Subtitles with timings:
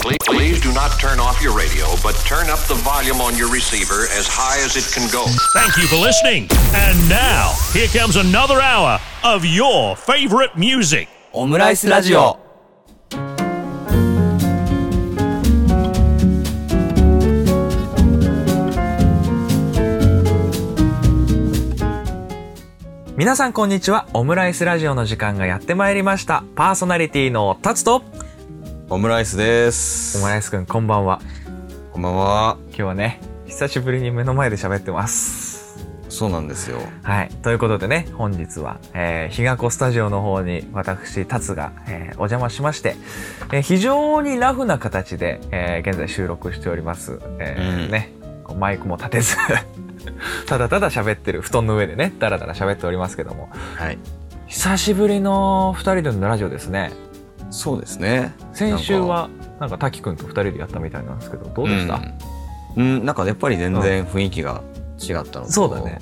[0.00, 3.52] Please, please do not turn off your radio, but turn up the volume on your
[3.52, 5.26] receiver as high as it can go.
[5.52, 6.48] Thank you for listening.
[6.74, 11.08] And now, here comes another hour of your favorite music.
[11.32, 12.38] オムライスラジオ
[23.16, 28.02] 皆さんこんにちはオムライスラジオの時間がやってまいりましたパーソナリティのタツと
[28.92, 30.18] オムライスです。
[30.18, 31.20] オムライスくんこんばんは。
[31.92, 32.58] こんばんは。
[32.70, 35.78] 今日はね久しぶりに目の前で喋ってます。
[36.08, 36.80] そうなんですよ。
[37.04, 37.28] はい。
[37.28, 42.96] ということでね本日は、えー、日が子スタジオの方に私タツが、えーお邪魔しまして、
[43.52, 47.90] えー非常にラフな形で、えー現在収録しております、えーうん。
[47.92, 48.10] ね。
[48.58, 49.36] マイクも立てず。
[50.48, 53.50] ただただ喋ってる布団の上でねだらだら喋っておりますけども。
[53.76, 53.98] はい。
[54.48, 56.90] 久しぶりの2人でのラジオですね
[57.50, 58.32] そうですね。
[58.52, 59.28] 先週は
[59.58, 59.78] なんか。
[59.78, 62.00] 滝くんと2人でやったみたいなんですけどどうでした、
[62.76, 64.62] うん、うんなんかやっぱり全然雰囲気が
[64.98, 65.98] 違ったのと、そうだね。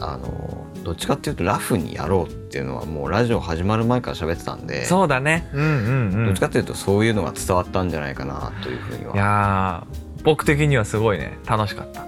[0.00, 5.48] あの、どっちかっていうとラフにやろうっていうのはもうラジオ始まる前から喋ってたんで、そうだね。
[5.52, 6.26] うんうんうん。
[6.26, 9.14] どっちかっていうとそういうのが伝わったんじゃないかなというふうには。
[9.14, 12.02] いやー僕的にはすごいね楽しかった。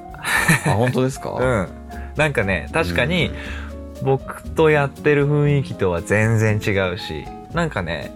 [0.70, 1.30] あ、本当ですか？
[1.38, 1.68] うん。
[2.16, 3.30] なんかね確かに
[4.02, 7.24] 僕とやってる雰囲気とは全然違うし
[7.54, 8.12] なんかね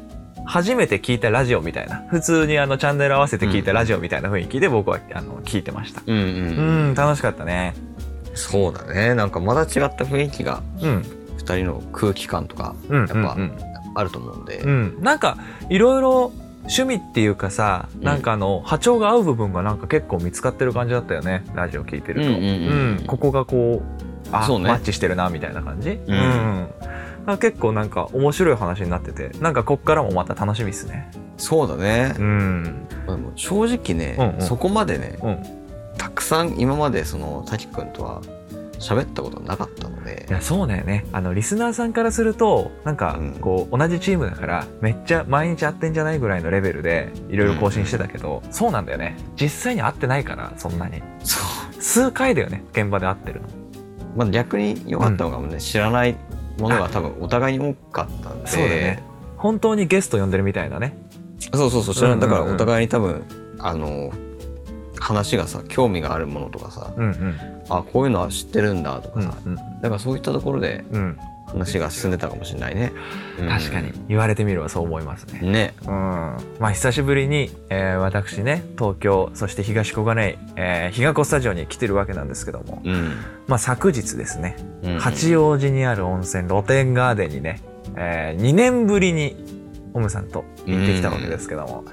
[0.46, 2.02] 初めて聞いたラジオみたいな。
[2.08, 6.02] 普通にあのチャンネル合わせて聞いたラジオみたいな雰囲気で僕はあの聞いてました。
[6.06, 6.92] うんうん、ううん。
[6.92, 7.74] ん楽しかったね。
[8.34, 9.14] そうだね。
[9.14, 11.04] なんかまだ違った雰囲気が、うん。
[11.38, 13.52] 二人の空気感とか、うんやっぱうんうん。
[13.96, 15.38] あると思うんで、うん、なんか
[15.70, 16.32] いろいろ
[16.64, 18.02] 趣味っていうかさ、ん。
[18.04, 21.44] なんかあの波長が合う部分がなんか結構見つかってる感じだったよね。
[21.54, 23.04] ラジオ聞いてると、うんうんうん。
[23.06, 24.58] ここがこうあね。
[24.58, 25.98] マッチしてるなみたいな感じ、ん。
[26.08, 26.66] あ
[27.38, 31.10] 結構なんか面白い話になっててなんかこっからもまた楽しみですね。
[31.36, 32.14] そうだね。
[32.18, 32.86] うん。
[33.34, 34.40] 正直ね、うんうん。
[34.42, 35.42] そこまでね、うん。
[35.98, 38.20] たくさん今までその滝くんとは
[38.78, 40.26] 喋ったことなかったので。
[40.28, 41.06] いやそうだよね。
[41.12, 43.32] あのリスナーさんからするとなんかうん。
[43.40, 49.16] こう同じチームだからめっちゃ毎日会ってんじゃないぐらいのレベルでいろいろ更新してたけど、そうなんだよね。
[49.40, 51.02] 実際に会ってないからそんなに。
[51.22, 51.40] そ
[51.76, 53.48] う、数回だよね現場で会ってるの。
[54.16, 56.16] まあ、逆に良かったのかもね、知らない
[56.58, 58.46] ものが多分お互いに多かったんで。
[58.46, 59.02] そうだね。
[59.36, 60.96] 本当にゲスト呼んでるみたいなね。
[61.52, 62.18] そうそうそう。
[62.18, 63.24] だからお互いに多分
[63.58, 64.12] あの
[64.98, 67.36] 話がさ興味があるものとかさうんうん。
[67.68, 71.18] あこういうのは知ってるんだとかさ、うんだからそういったところでうん
[71.54, 72.92] 話が進んでたかもしれないね、
[73.40, 73.48] うん。
[73.48, 73.92] 確かに。
[74.08, 75.40] 言われてみればそう思いますね。
[75.40, 75.74] ね。
[75.82, 75.90] うん。
[76.58, 83.14] まあ久しぶりに、えー私ね東京そして東小金井、えー、日が子スタジオに来てるわけなんですけども、うん、
[83.46, 87.60] まあ昨日ですねうん八王子にある温泉露天ガーデンにね、
[87.96, 89.36] え2年ぶりに
[89.94, 91.84] オムさんと行ってきたわけですけども、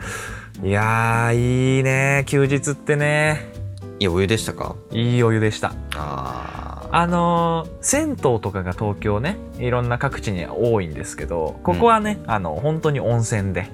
[0.64, 2.24] いやーいいね。
[2.28, 3.52] 休日ってね。
[4.00, 4.76] いやお湯でしたか？
[4.92, 5.70] いいお湯でした。
[5.96, 6.61] ああ
[7.07, 13.69] のー銭湯とかが東京ねいろんな各地に多いんですけどここはね、あの本当に温泉で、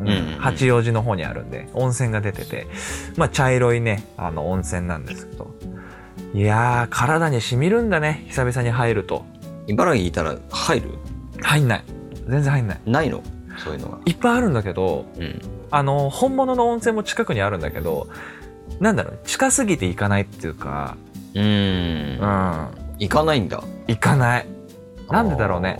[0.00, 0.38] うんうんうんうん。
[0.38, 2.66] 八王子の方にあるんで温泉が出てて
[3.16, 5.54] まあ茶色いねあの温泉なんですけど。
[6.32, 9.24] いやー体にしみるんだね久々に入ると。
[9.66, 10.90] ー茨城いたら入る？
[11.42, 11.84] 入んない。
[12.28, 12.80] 全然入んない。
[12.86, 13.22] ないの？
[13.58, 15.40] そういうのがいっぱいあるんだけどうん。
[15.70, 18.08] あの本物の温泉も近くにあるんだけど
[18.80, 20.96] なんだろう近すぎて行かないっていうか
[21.34, 22.20] うーうん。
[22.20, 22.68] ん
[22.98, 23.62] 行かないんだ。
[23.86, 24.46] 行かない。
[25.10, 25.78] なんでだろうね。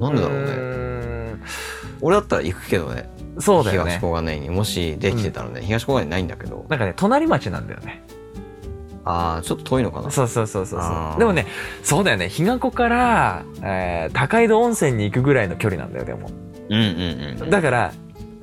[0.00, 1.36] なんでだろうね。
[1.36, 1.42] ね
[2.00, 3.08] 俺だったら行くけどね。
[3.38, 3.92] そうだよね。
[3.92, 6.66] 東小金井にもしできてたらね、東小金井ないんだけど。
[6.68, 8.02] なんかね隣町なんだよね。
[9.04, 10.10] ああちょっと遠いのかな。
[10.10, 11.46] そうそうそうそうでもね
[11.82, 12.28] そうだよね。
[12.28, 16.30] 日が子から、えー高井戸温泉に行くぐらいの距離なんだよでも。
[16.68, 17.50] うんうんうん。
[17.50, 17.92] だから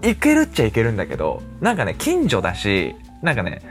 [0.01, 3.61] 行けるっちゃ行けるんだけどなんかね近所だしなんかね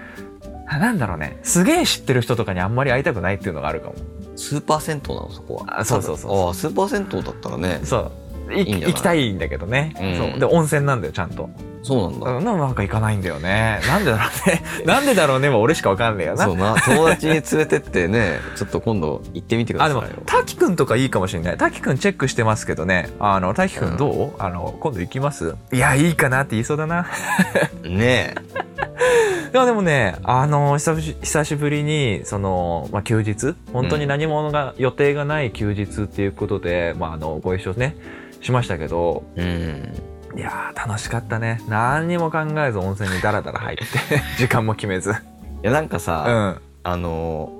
[0.66, 1.38] なんだろうね。
[1.42, 3.94] すげえ知ってる人とかにあんまり会いたくないっていうのがあるかも。
[4.36, 5.80] スーパー銭湯なのそこは。
[5.80, 7.80] あそうそうそうああスーパー銭湯だったらね。
[7.84, 8.12] そう。
[8.52, 10.30] 行きたいんだけどね、うん。
[10.32, 10.41] そう。
[10.41, 11.48] で温泉なんだよちゃんと
[11.84, 13.81] そうなんだ、うんなんか行かないんだよね。
[13.87, 14.62] なんでだろうね。
[14.87, 16.44] なんでだろうねは俺しかわかんねえよな。
[16.47, 20.08] そうな友達に連れてってねちょっと今度行ってみてくだあ、でさいよ。
[20.17, 21.56] も、滝くんとかいいかもしれない。
[21.58, 23.11] 滝くんチェックしてますけどね。
[23.20, 25.55] あの、滝くんどう、あの、今度行きます？
[25.73, 27.06] いや、いいかなって言いそうだな。
[27.85, 28.35] ね
[29.53, 37.94] でも でもね、あの、久し久しぶりに、その、まあ、休日、本当に何者が、予定がない休日っていうことで、まあ、あの、ご一緒ね、
[38.41, 41.60] しましたけど、えうんいやー、楽しかったね。
[41.69, 43.84] 何にも考えず温泉にダラダラ入って、
[44.38, 45.10] 時間も決めず。
[45.10, 45.14] い
[45.62, 46.60] やなんかうさ、ん。
[46.82, 47.50] あの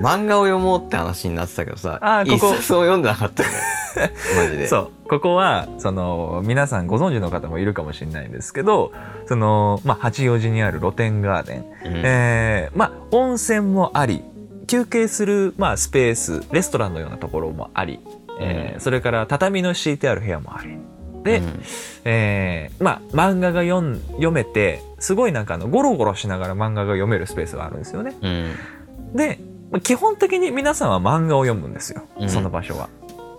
[0.00, 2.54] 漫画を読もうって話になってたけどさあーここ。
[2.54, 3.56] 一冊を読んでなかったよね。
[4.36, 4.66] マジで。
[4.68, 5.08] そう。
[5.08, 8.92] ここはその皆さんご存知の方もいるかもしれないんですけど
[9.26, 11.66] その、まあ、八王子にある露天ガーデン、うん。
[12.04, 14.22] えーまあ、温泉もあり
[14.68, 17.98] 休憩する、まあ、スペースレストランのようなところもあり、
[18.38, 20.78] えーそれから畳の敷いてある部屋もあり
[21.28, 21.62] で、うん
[22.04, 28.14] えーまあ漫画が読ん読めてすごいなんかあのゴロゴロしながら漫画が読めるスペースがあるんですよね。
[28.22, 28.54] うん
[29.14, 29.38] で
[29.70, 32.88] まあ基本的に皆さんは漫画を読むんですようんその場所は。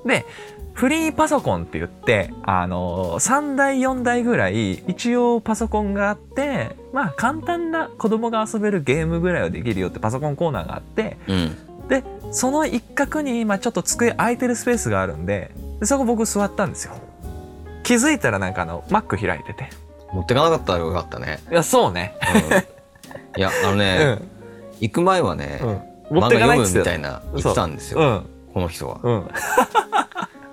[0.05, 0.25] で
[0.73, 15.51] フリーパソコンって言って、あの3台4台ぐらい一応パソコンがあってまあ簡単な子供が遊べるゲームぐらいはできるよってパソコンコーナーがあってうんでその一角に今ちょっと机空いてるスペースがあるんで
[15.81, 16.93] でそこ僕座ったんですよ。
[17.89, 19.67] 気づいたらなんかあの Mac 開いてて。
[20.13, 22.15] 持ってかなかったらよかったね、いやそうね。
[23.35, 24.21] うんいやあのうね、ん。
[24.79, 25.59] 行く前はね、
[26.11, 26.19] うん。
[26.21, 28.25] 持ってかないっつって漫画読むみたいな言ってたんですよ、うん。
[28.53, 29.27] この人はうん。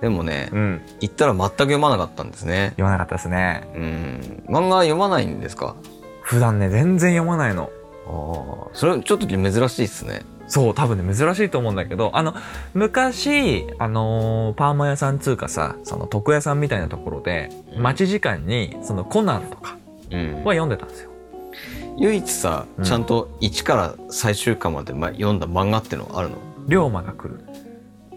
[0.01, 0.81] でもね、うん。
[0.99, 3.67] 行ったら全く読まなかったんですね読まなかったですね。
[3.75, 5.75] うん漫画読まないんですか？
[6.23, 7.69] 普段ね、全然読まないの。
[8.07, 12.33] ああそれちょっと珍しいっすねそう、多分ね、珍しいと思うんだけど、あの、
[12.73, 17.83] 昔、あのーパーマ屋さんつうかさ、その床屋さんみたいなところで、うん。
[17.83, 19.77] 待ち時間に、そのコナンとか
[20.11, 20.33] うん。
[20.43, 21.11] は読んでたんですよ。
[21.97, 22.85] 唯一さうん。
[22.85, 26.37] ちゃんと1から最終巻までま読んだ漫画ってのあるの？
[26.67, 27.41] 龍馬が来る。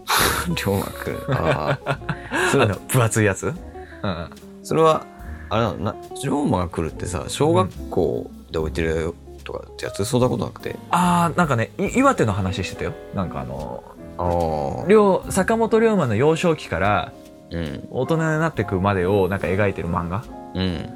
[0.55, 1.33] 龍馬くん。
[1.33, 1.99] ああ
[2.51, 3.47] それあの、分厚いやつ？
[3.47, 4.29] うん。
[4.63, 5.05] それは
[5.49, 5.77] あれなの？
[5.79, 9.13] な龍馬が来るってさ小学校で置いてる
[9.43, 12.93] とかってやつそんなことなくてあー、なんかね、い岩手の話してたよ。
[13.13, 13.83] なんかあの
[14.17, 17.13] あ坂本龍馬の幼少期から
[17.49, 20.23] うん大人になっていくまでをなんか描いてる漫画。
[20.55, 20.89] うん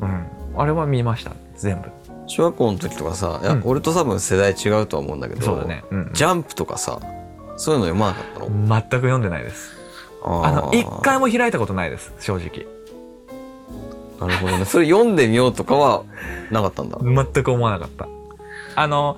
[0.00, 0.26] うん。
[0.56, 1.32] あれは見ました。
[1.56, 1.90] 全部。
[2.26, 5.84] 小学校の時とかさいや、うん俺と多分世代違うとは思うんだけどそうだね。
[5.90, 6.10] うん。
[6.12, 7.00] ジャンプとかさ
[7.56, 8.48] そういうの読まなかったの？
[8.48, 9.76] 全く読んでないです。
[10.22, 12.66] ああの、一回も開いたことないです、正直。
[14.20, 16.04] なるほどねそれ読んでみようとかは
[16.50, 18.08] なかったんだ全く思わなかった。
[18.74, 19.16] あの、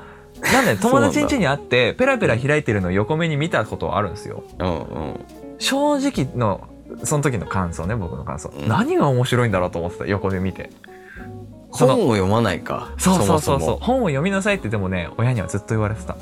[0.52, 4.42] なんで 友達ん家に会って、ペラペラ開いてるのを横目に見たことはあるんですよ。
[4.58, 5.20] うんうん
[5.58, 6.62] 正直の、
[7.04, 8.48] その時の感想ね、僕の感想。
[8.48, 10.70] うん何が面白いんだろうと思ってた、横で見て。
[11.70, 16.16] 本を読まないかそうそうそうそう本を読みなさいってでもね、親にはずっと言われてた。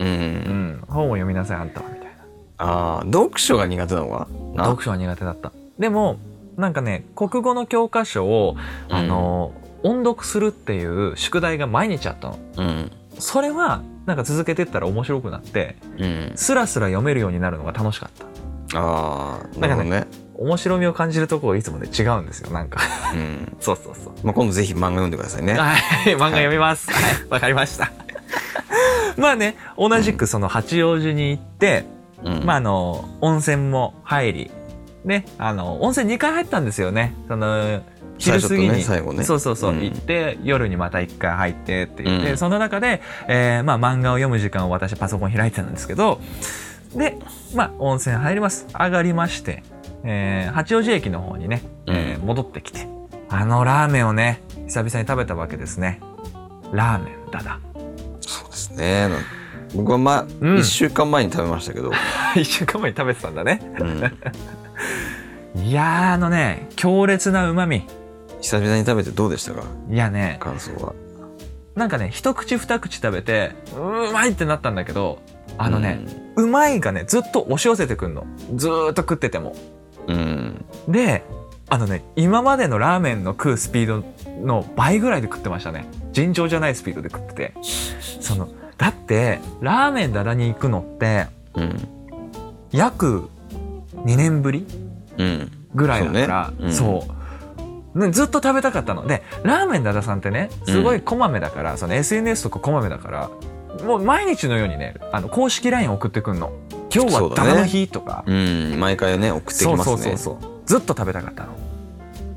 [0.00, 0.84] うん、うん。
[0.88, 2.12] 本を読みなさい、あんたは、みたいな。
[2.58, 4.64] ああ読書が苦手なのかな？
[4.64, 5.52] 読書は苦手だった。
[5.78, 6.16] でも、
[6.56, 8.56] なんかね、国語の教科書を、
[8.88, 9.52] あの、
[9.82, 12.38] 音読するっていう宿題が毎日あったの。
[12.56, 18.26] うんそれは、なんか続けてったら面白くなって、うんスラスラ読めるようになるのが楽しかった。
[18.76, 22.80] ああなるほどね面白みを感じるところがいつもね違うんですよ、なんか。
[23.14, 24.12] うん そうそうそう。
[24.24, 25.78] まあ今度ぜひ漫画読んでくださいねはい、
[26.14, 26.90] 漫画読みます。
[26.90, 27.92] はい、わかりました。
[29.16, 31.86] まあね、同じくその八王子に行って、
[32.24, 34.50] うんまああの、温泉も入り、
[35.04, 37.14] ね、あの、温泉2回入ったんですよね。
[37.28, 37.82] その、
[38.18, 38.82] 昼過ぎに、ねね
[39.24, 46.20] そうそうそう、うん行って、夜にまた1回入ってって言って、うんその中で、えーまあ漫画を読む時間を私パソコン開いてたんですけど、
[46.94, 47.18] で、
[47.54, 48.66] まあ温泉入ります。
[48.72, 49.62] 上がりまして、
[50.04, 52.86] えー八王子駅の方にね、えー戻ってきて、
[53.28, 56.00] あのラーメンをね、久々に食べたわけですね。
[56.72, 57.60] ラーメンだだ。
[58.20, 59.08] そうですね
[59.74, 61.90] 僕はまあうん1週間前に食べましたけど
[62.36, 63.60] 一週間前に食べてたんだね。
[65.54, 67.86] うんいやー、あのね、強烈な旨味。
[68.40, 69.62] 久々に食べてどうでしたか？
[69.90, 70.94] いやね、感想は
[71.74, 75.18] なんかね、一口二口食べて、うまいってなったんだけど、
[75.58, 76.00] あのね、
[76.36, 78.26] うまいがね、ずっと押し寄せてくんの。
[78.54, 79.56] ずーっと食ってても。
[80.06, 81.24] うんで、
[81.68, 84.04] あのね、今までのラーメンの食うスピード
[84.44, 85.86] の倍ぐらいで食ってましたね。
[86.12, 87.54] 尋常じゃないスピードで食ってて。
[88.20, 91.88] その、だって、ラーメンだだに行くのって、うん
[92.72, 93.28] 約
[93.94, 94.93] 2年ぶりうん
[95.74, 97.06] ぐらいだから、そうねうんそ
[97.94, 97.98] う。
[97.98, 99.06] ねずっと食べたかったの。
[99.06, 103.30] で、ラーメンダダさんってね、すごいこまめだから、その SNS とかこまめだから、
[103.84, 106.52] もう毎日のようにね、あの、公式 LINE 送ってくんの。
[106.94, 108.24] 今日はダダの日とか。
[108.26, 110.36] うん毎回ね送ってきますねそうそうそう。
[110.66, 111.64] ずっと食べたかったの。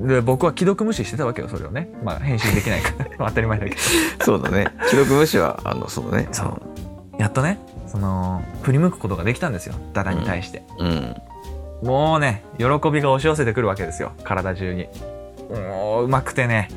[0.00, 1.88] で、僕は既読無視してたわけよ、それをね。
[2.04, 3.06] まあ、返信できないから。
[3.28, 3.76] 当たり前だけど。
[4.24, 6.62] そうだね記録無視はあのそうだねそう。
[7.20, 9.74] やっとね、その、振り向くことができたんですよ。
[9.92, 10.62] ダダに対して。
[10.78, 11.16] うん
[11.82, 14.12] もうね、喜びが押し寄せてくるわけですよ。
[14.24, 14.88] 体中に。
[15.50, 16.68] もう、うまくてね。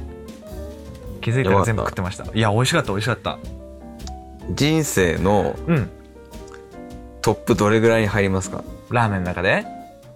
[1.21, 2.25] 気づいたら全部食ってました。
[2.33, 3.37] いや、美味しかった、美味しかった。
[4.51, 5.89] 人生のうん。
[7.21, 8.63] トップどれぐらいに入りますか？
[8.89, 9.63] ラーメンの中で？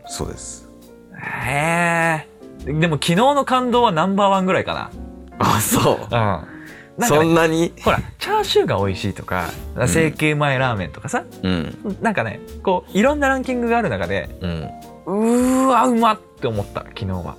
[0.08, 0.68] そうです
[1.16, 2.26] へ
[2.66, 2.74] え。
[2.74, 4.90] でも昨日の感動はナンバーワンぐらいか
[5.38, 6.48] あそうな。
[6.50, 6.55] うん。
[6.98, 7.74] なんかそね、んなに？
[7.84, 9.88] ほら、チャーシューが美味しいとか、ん。
[9.88, 11.98] 成形前ラーメンとかさ、うん。
[12.02, 14.70] なんかね、こう、いろんなランキングがある中で、うん。
[15.06, 17.36] うーわうまって思った昨日は、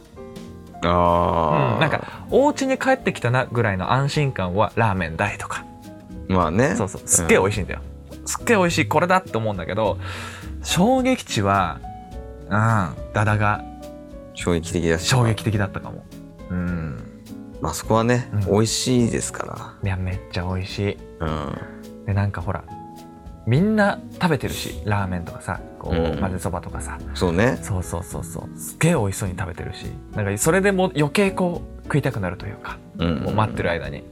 [0.85, 5.65] あうん、なんかお家に帰ってきたなぐらいの安心感はラーメン大とか。
[6.29, 6.77] まあね。
[6.77, 7.03] そうそう。
[7.07, 7.81] すっげえ美味しいんだよ、
[8.25, 9.99] すっげえ美味しいこれだって思うんだけど
[10.63, 11.81] 衝撃値は
[12.45, 13.65] うんダダが
[14.35, 16.05] 衝撃的だし衝撃的だったかも。
[16.51, 16.86] うん
[17.61, 18.41] まあそこはね、うん。
[18.41, 20.99] 美味しいですかいやめっちゃ美味しい。
[21.21, 21.31] らう
[22.03, 22.05] ん。
[22.07, 22.65] でなんかほら
[23.47, 26.21] みんな食べてるしラーメンとかさこう、うん。
[26.21, 26.99] 混ぜそばとかさ。
[27.15, 27.59] そうね。
[27.63, 28.59] そうそうそうそう。
[28.59, 29.87] すっげえ美味しそうに食べてるし。
[30.15, 34.05] なんかそれでもう余計こう食いたくなるというか、うんもう待ってる間に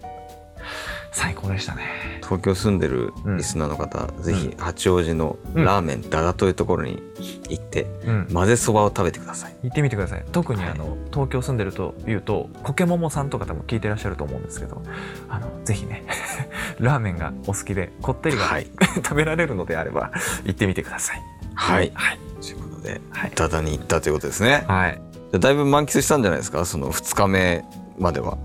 [1.17, 1.83] 最高でしたね。
[2.23, 7.01] 東京住んでるリスナーの方、ぜひ八王子のラーメンダダというところに
[7.49, 8.29] 行って、うん。
[8.33, 9.55] 混ぜそばを食べてください。
[9.63, 10.25] 行ってみてください。
[10.33, 10.71] 特にはい。
[10.73, 14.83] あの、東京住んでるというとコケモモさんとか多分聞いてらっしゃると思うんですけど
[15.29, 16.05] あのぜひね
[16.81, 18.67] ラーメンがお好きでこってりが、はい。
[18.97, 20.11] 食べられるのであれば
[20.45, 21.23] 行ってみてください。
[21.55, 21.93] はい。
[21.95, 22.19] はい。
[22.43, 23.33] ということではい。
[23.37, 24.65] ダダに行ったということですね。
[24.67, 25.01] はい。
[25.39, 26.65] だいぶ満喫したんじゃないですか？
[26.65, 27.65] その2日目
[27.99, 28.37] までは。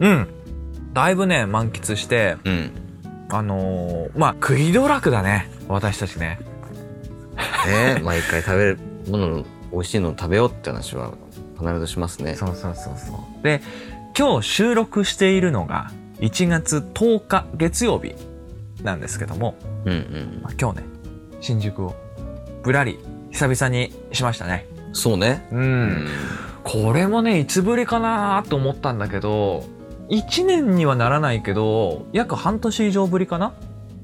[0.00, 0.28] うん
[0.92, 2.70] だいぶね満喫してうん。
[3.30, 5.50] あのーまあ食い道楽だね。
[5.68, 6.38] 私たちね。
[7.66, 8.78] ね 毎回食べる
[9.08, 11.12] ものの美味しいのを食べようって話は
[11.58, 12.34] 必ずしますね。
[12.34, 13.44] そうそうそうそう。
[13.44, 13.60] で
[14.18, 15.90] 今日収録しているのが
[16.20, 18.14] 1月10日月曜日
[18.82, 20.40] なんですけども、うんうん。
[20.42, 20.84] まあ、今日ね
[21.40, 21.94] 新宿を
[22.62, 22.98] ぶらり
[23.30, 24.66] 久々にしましたね。
[24.92, 25.46] そうね。
[25.52, 26.08] う、うん。
[26.64, 29.64] これもねいつぶりかなと思ったんだけど
[30.08, 33.52] 1年にはならないけど約半年以上ぶりかな？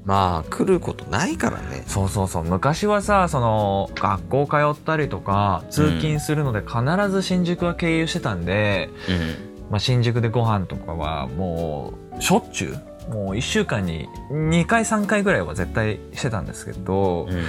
[0.05, 1.83] まあ来ることないからね。
[1.87, 2.43] そうそうそう。
[2.43, 9.71] 昔はさその学校通ったりとか通勤するので必ず新宿は経由してたんで、うん。
[9.71, 12.75] まあ、新宿でご飯とかはもうしょっちゅ
[13.09, 17.43] うもう1週間に2回3回ぐらいは絶対してたんですけど、うん。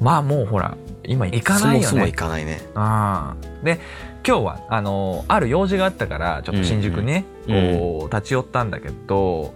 [0.00, 1.86] まあもうほら今行かないよね。
[1.86, 2.60] そもそも行かないね。
[2.76, 3.64] ああ。
[3.64, 3.80] で
[4.26, 7.78] 今日はあのある用事があったからちょっと新宿にね、うんうん。
[7.78, 9.54] こう立ち寄ったんだけど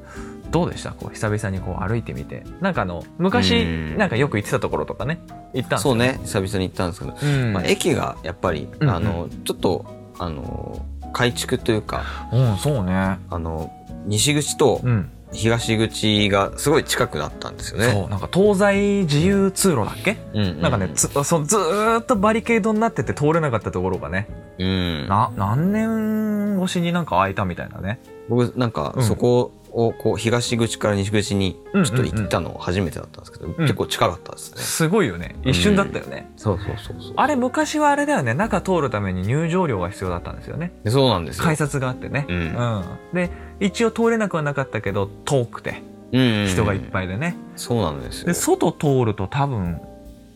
[0.50, 0.92] どうでした？
[0.92, 2.44] こう久々にこう歩いてみて。
[2.60, 3.98] なんかあの昔うん。
[3.98, 5.20] なんかよく行ってたところとかね
[5.52, 5.92] 行ったんですよ。
[5.92, 8.94] そうね久々に行ったんですけど、うん、まあ、駅がやっぱり、うんうん。
[8.94, 9.84] あのちょっと
[10.18, 12.94] あの改築というかうんそうね。
[12.94, 13.72] あの
[14.06, 17.90] 西口とうん、東口がすごい近くなったんですよね。
[17.90, 20.60] そうなんか東西自由通路だっけ、うんうん。
[20.62, 24.28] なんかねつ そずーっとバリケードになってて通れなかったところがね。
[24.58, 27.98] うん、な何年越しになんか開いたみたいなね。
[28.28, 29.02] 僕なんかうん。
[29.02, 33.54] そこをこう東口から西口にちょっと行ったの初めてだったんですけど、ん。
[33.56, 34.60] 結構近かったですね。
[34.60, 35.36] すごいよね。
[35.44, 37.12] 一瞬だったよね、そうそうそうそう。
[37.16, 38.34] あれ昔はあれだよね。
[38.34, 40.72] 中通るために入場料が必要だったんですよね。
[40.84, 41.44] でそうなんですよ。
[41.44, 42.84] 改札があってね、うん。
[43.12, 45.82] で一応通れなくはなかったけど遠くて。
[46.12, 48.26] 人がいっぱいでね、そうなんですよ。
[48.26, 49.80] で外通ると多分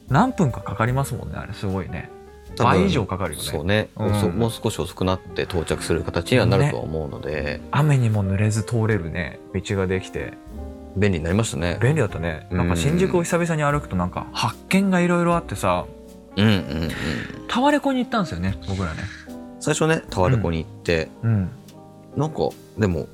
[0.09, 2.11] 何分かかかりますもんねあれすごいね
[2.58, 3.44] 倍以上かかるよね。
[3.44, 4.20] そうね、うん。
[4.20, 9.38] そもう少し遅くなって到着する形にはなるとは思うので、雨にも濡れず通れるね。
[9.54, 10.34] 道ができて。
[10.96, 11.78] 便利になりましたね。
[11.80, 12.48] 便利だったね。
[12.50, 15.84] なんか新宿を久々に歩くとなんか発見がいろいろあってさ。
[16.36, 16.90] うんうんうん。
[17.48, 19.02] タワレコに行ったんですよね僕らね。
[19.60, 21.50] 最初ねタワレコに行って、うん。
[22.16, 22.48] なんか
[22.78, 23.06] でも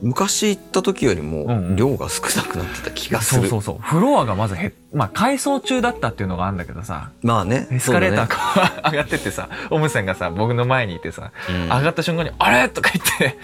[0.00, 3.42] 昔行った時よりもうんうん量が少なくなってた気がする。
[3.42, 7.66] そうそうそうフロアがまずへまあ改装中だったっていうのがあるんだけどさまあね。
[7.70, 13.38] エスカレーターそうだね上がってってさおむさんがさ僕の前にいてさ、うん上がった瞬間に「あれ?」とか言って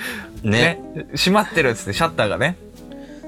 [0.49, 0.81] ね
[1.17, 2.57] 閉まってるっつってシャッターがね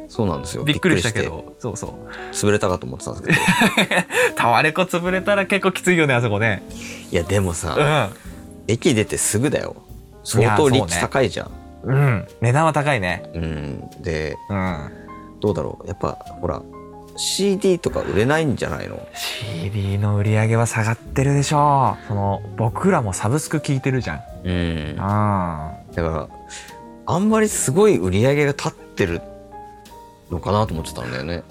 [0.09, 0.62] そうなんですよ。
[0.62, 3.38] びっくりしたけどそうそう潰れたかと思ってたんです
[3.88, 4.02] けど。
[4.37, 6.62] タワレコ潰れたら結構きついよねあそこね
[7.11, 8.11] いやでもうさ、ん
[8.68, 9.76] 駅出てすぐだよ。
[10.25, 11.50] 相当立地高いじゃん。
[11.87, 12.26] うん。
[12.40, 13.31] 値段は高いね。
[13.35, 13.90] うん。
[14.02, 14.90] で、うん。
[15.40, 15.87] どうだろう。
[15.87, 16.62] やっぱほら、
[17.16, 22.09] CD とか売れないんじゃないの？CD の売り上げは下がってるでしょう。
[22.09, 24.21] その僕らもサブスク聞いてるじゃん。
[24.45, 24.97] うん。
[24.99, 26.28] あだから、
[27.07, 29.23] あんまりすごい売り上げが立ってる
[30.31, 31.45] のかなと思ってたんだよね。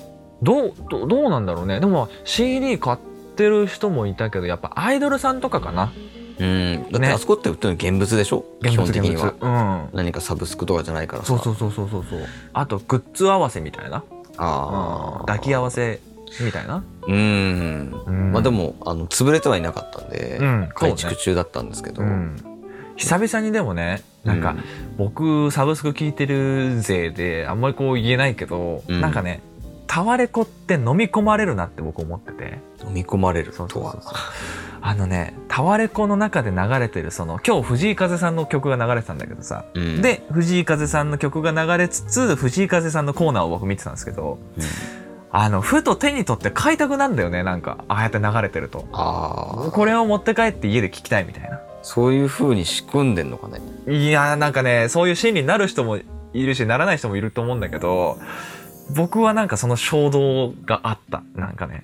[0.44, 1.80] どうどどうなんだろうね。
[1.80, 2.98] でも CD 買っ
[3.36, 5.94] てる人もいたけどやっぱアイドルさんとかかな
[6.40, 6.82] うん。
[6.84, 7.08] だってね。
[7.10, 8.46] あそこって売ってるの現物でしょ？
[8.62, 9.34] 基本的には。
[9.40, 9.98] うん。
[9.98, 11.28] 何かサブスクとかじゃないからさ。
[11.28, 12.06] そうそうそうそうそう。
[12.10, 12.20] そう
[12.54, 14.04] あとグッズ合わせみたいな？
[14.38, 15.26] ああ。
[15.26, 16.00] 抱き合わせ
[16.42, 16.84] みたいな？
[17.08, 18.04] うん。
[18.06, 18.32] うん。
[18.34, 20.70] まあでも、あの、潰れてはいなかったんで、うん。
[20.74, 22.36] 改築中だったんですけど、うん。
[22.98, 24.64] 久々にでもねなんか、うん。
[24.98, 29.02] 僕サブスク聞いてる勢であんまりこう言えないけど、うん。
[29.02, 29.42] なんかね
[29.88, 32.60] タワレコって飲み込まれるなって僕思ってて。
[32.86, 33.70] 飲み込まれるとは。
[33.70, 34.14] そうそうそう。
[34.82, 40.02] あのねタワレコの中で流れてるその今日藤井風さんの曲が流れてたんだけどさ、うん。
[40.02, 44.38] で藤井風さんの曲が流れつつ藤井風さんのコーナーを僕見てたんですけど。
[45.38, 47.84] あのふと手に取って買いたくなんだよねなんか。
[47.90, 48.86] ああやって流れてると。
[48.94, 49.72] ああ。
[49.72, 51.60] これを持って帰って家で聞きたいみたいな。
[51.82, 53.60] そういう風に仕組んでんのかね。
[53.88, 58.18] いやーなんかねそういう心理になる人もいるしならない人もいると思うんだけど
[58.94, 61.24] 僕はなんかその衝動があった。
[61.36, 61.84] なんかね。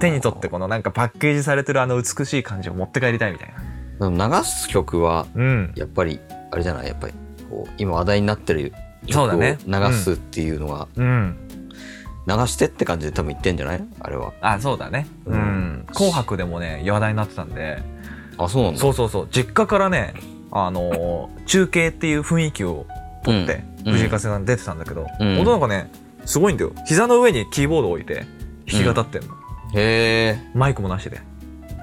[0.00, 3.54] 手に取ってこのなんかパッケージされてるあの美しい感じを持って帰りたいみたい
[3.98, 4.28] な。
[4.38, 5.72] 流す曲はうん。
[5.76, 6.20] やっぱり
[6.52, 6.86] あれじゃない？
[6.88, 7.14] やっぱり
[7.50, 8.72] こう今話題になってる
[9.06, 9.58] 曲をそうだね。
[9.66, 10.86] 流すっていうのが。
[10.96, 11.36] うん。
[12.28, 13.84] 流してって感じで多分言ってんじゃない？
[14.00, 14.32] あれは。
[14.40, 15.06] あそうだね。
[15.26, 15.38] ううん。
[15.38, 17.82] ん紅白でもね話題になってたんで。
[18.38, 18.80] あそうなんだ。
[18.80, 19.28] そうそうそう。
[19.32, 20.14] 実家からね
[20.52, 22.86] あのー 中継っていう雰囲気を
[23.24, 23.92] 撮って、うん。
[23.92, 25.40] 藤井風さん出てたんだけど、うん。
[25.40, 25.90] 音なんかね
[26.26, 26.72] すごいんだよ。
[26.86, 28.26] 膝の上にキーボード置いて
[28.70, 29.28] 弾き語ってんの、
[29.74, 31.20] へえマイクもなしで。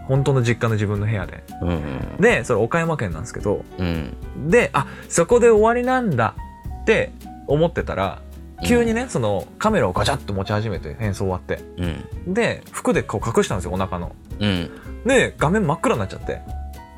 [0.07, 1.43] 本当の実家の自分の部屋で。
[1.61, 3.63] うんうんでそれ岡山県なんですけど。
[3.79, 4.15] うん。
[4.49, 6.35] であそこで終わりなんだ
[6.81, 7.11] って
[7.47, 8.21] 思ってたら
[8.65, 11.59] 急にね、そのカメラをガチャッと持ち始めて演奏終わって。
[12.25, 12.33] うん。
[12.33, 14.15] で服でこう隠したんですよお腹の。
[14.39, 14.69] うん。
[15.05, 16.41] で画面真っ暗になっちゃって。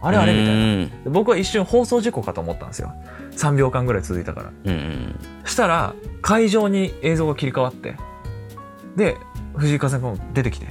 [0.01, 1.11] あれあれみたいな。
[1.11, 2.93] 僕は一瞬放送事故かと思ったんですよ
[3.35, 4.51] 3秒間ぐらい続いたから。
[4.65, 5.15] うんうん
[5.45, 7.95] したら会場に映像が切り替わって
[8.95, 9.15] で
[9.55, 10.67] 藤井風さんが出てきて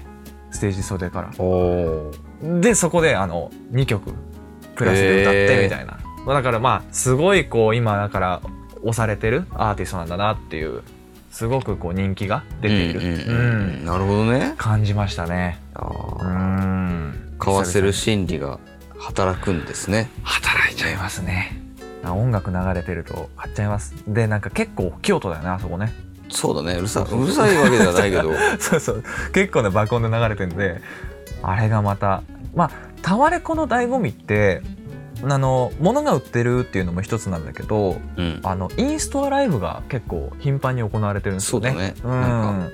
[0.50, 2.60] ステージ袖から。
[2.60, 4.12] でそこであの2曲
[4.74, 8.42] プラスで歌ってみたいな、まあだからまあすごいこう今だから
[8.82, 10.82] 推されてるアーティストなんだなっていう
[11.30, 13.84] すごくこう人気が出ている、うんうんうんうん。
[13.84, 14.54] なるほどね。
[14.56, 15.60] 感じましたね。
[15.74, 17.36] あうーん。
[17.38, 18.58] 買わせる心理が
[18.98, 20.10] 働くんですね。
[20.22, 21.60] 働いちゃいますね。
[21.60, 21.63] あ
[22.12, 23.94] 音楽流れてると買っちゃいます。
[24.06, 25.92] でなんか結構京都だよねあそこね。
[26.28, 26.78] そうだね。
[26.78, 28.30] うるさうるさいわけではないけど。
[28.58, 29.04] そうそう。
[29.32, 30.80] 結構ね爆音で流れてるんで。
[31.42, 32.22] あれがまた
[32.54, 32.70] まあ
[33.02, 34.62] タワレコの醍醐味って
[35.22, 38.40] あの物が売ってるっていうのも一つなんだけどうん。
[38.42, 41.70] あのインストアライブが結構頻繁に行われてるんですよね。
[41.70, 41.94] そうだね。
[42.02, 42.70] うん。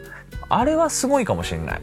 [0.48, 1.80] あれはすごいかもしれない、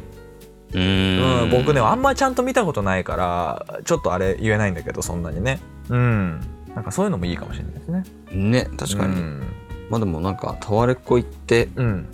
[0.74, 1.48] ううん。
[1.48, 5.60] ん僕ねあんまりちゃんと見たことないからちょっとあれ言えないんだけどそんなにね。
[5.90, 6.42] うん
[6.78, 8.04] なんかそういうのもいいかもしれないですね。
[8.32, 9.44] ね確かに、うん、
[9.90, 12.08] まあでもなんかタワレコ行ってうん、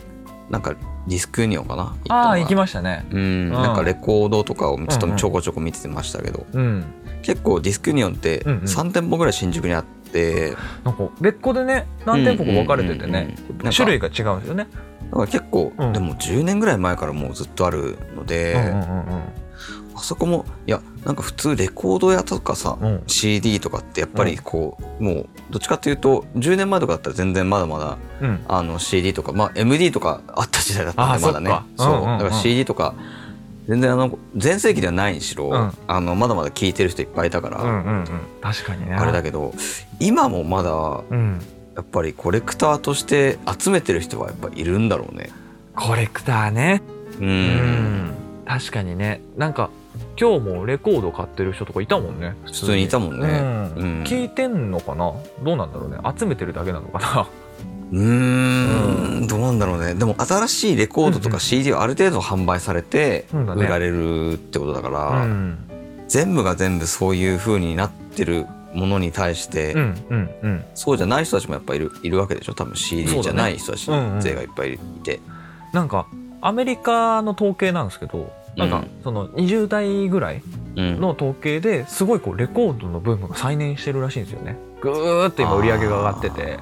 [0.49, 0.73] なんか
[1.05, 1.97] ディスクユニオンかな？
[2.07, 3.05] ああ行きまましたね。
[3.11, 6.85] うん、なんかレコードとかをちょっとちょこちょこ見てましたけど、うん。
[7.23, 8.59] 結構ディスクユニオンってうんうん。
[8.61, 13.73] 3店舗ぐらい新宿にあって、なんか別個でね何店舗か分かれててねうんうんうんうん。
[13.73, 14.67] 種類が違うんですよね。
[15.11, 15.91] だから結構、うん。
[15.91, 19.23] でも10年ぐらい前からもうずっとあるので、うんうんうん
[19.95, 23.03] あそこもいやなんか普通レコード屋とかさ、うん。
[23.07, 28.45] CD とかってやっぱりこう、もうどっちかっていうと10年前とかだったら全然まだまだうん。
[28.47, 31.51] あの CD とかまあ MD とかあった時代だったんあでまだね。
[31.77, 32.11] そう、うんうん。
[32.13, 32.15] う。
[32.15, 32.95] んだから CD とか
[33.67, 35.71] 全然あの全盛期ではないにしろ、うん。
[35.87, 38.07] あのまだまだ聴いてる人いっぱいいたから、うんうんうん。
[38.41, 38.95] 確かにね。
[38.95, 39.53] あれだけど
[39.99, 41.41] 今もまだうん。
[41.75, 45.29] やっぱりコレクターとして集めてる人はやっぱいるんだろうね。
[45.75, 46.83] コレクターね。
[47.19, 48.13] う、うん。
[48.45, 49.21] 確かにね。
[49.37, 49.71] なんか
[50.19, 52.35] 今日もレコード買ってる人とかいたもんね。
[52.45, 53.27] 普普通にいたもんね。
[53.27, 54.03] うんうん。
[54.03, 55.13] 聞いてんのかな？
[55.43, 55.97] どうなんだろうね？
[56.17, 57.27] 集めてるだけなのかな？
[57.91, 59.27] うーん。
[59.27, 59.95] どうなんだろうね。
[59.95, 65.57] でも新しいレコードとかうんうん CD はある程度販売されて売られるってことだから、うん。
[66.07, 68.45] 全部が全部そういう風になってる
[68.75, 70.65] ものに対して、うんうんうん。
[70.75, 72.53] そうじゃない人たちもやっぱいるいるわけでしょ？
[72.53, 74.21] 多分 CD じゃない人たちうんうん。
[74.21, 75.19] 勢がいっぱいいて、
[75.73, 76.07] なんか
[76.41, 78.87] アメリカの統計なんですけどなんかうん。
[79.03, 80.41] その20代ぐらい
[80.75, 81.01] うん。
[81.01, 84.57] の統計ですごいこうレコードのブームが再燃してるらしいんですよね。
[84.81, 86.59] ぐーって今売り上げが上がってて。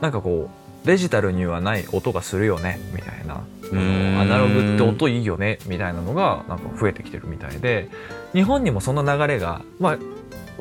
[0.00, 3.42] なんかこうデジタルにはない音がするよねみたいな。
[3.72, 7.88] アナログって音いいよねみたいなのがなんか増えてきてるみたいで。
[8.32, 9.98] 日本にもその流れがまあ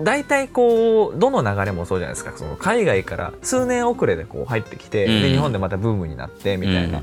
[0.02, 2.34] 大体こうどの流れもそうじゃないですか。
[2.38, 5.22] その海外から数年遅れでこう入ってきて、うん。
[5.22, 7.02] で日本でまたブームになってみたいな、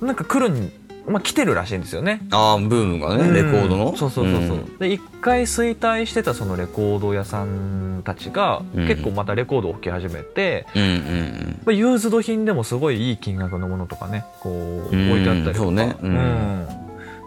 [0.00, 0.70] なんか来るに、
[1.08, 2.20] まあ、来てるらしいんですよね。
[2.30, 3.34] ああブームがね、うん。
[3.34, 3.96] レコードの？
[3.96, 4.78] そうそうそうそう、ん。
[4.78, 8.86] で一回衰退してたそのレコード屋さんたちがうん。
[8.86, 15.96] 結構またレコードを置き始めて、うんうんまあ、ユーズド品でもすごいいい金額のものとかねこううん置いてあったりとか、ね。
[16.02, 16.16] うん。
[16.16, 16.68] うん。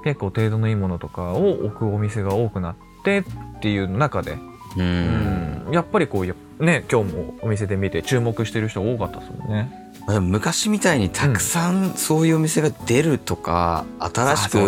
[0.04, 3.24] 結構程度のいいものとかを置くお店が多くなってっ
[3.62, 4.38] ていう中で、
[4.78, 5.74] うん、うん。
[5.74, 9.81] やっぱりこうやね今日もお店で見て注目してる人多かったですもんね。
[10.08, 14.26] 昔みたいにたくさんそういうお店が出るとか、うだ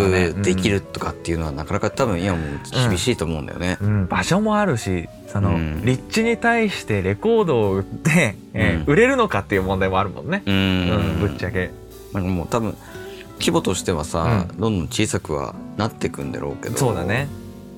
[0.10, 3.78] ねうんくできるとかっていうのはなかなか多分今もう厳しいと思うんだよね。
[3.82, 5.82] うん、場所もあるしその、うん。
[5.84, 8.94] 立地に対してレコードを売って、えーうん。
[8.94, 11.72] 売れるのかっていう問題もあるもんね、ううんんぶっちゃけ。
[12.14, 12.78] なんかもう多分
[13.40, 16.78] 規模としてはさ、どんどん小さくはなっていくんだろうけど。
[16.78, 17.28] そうだね。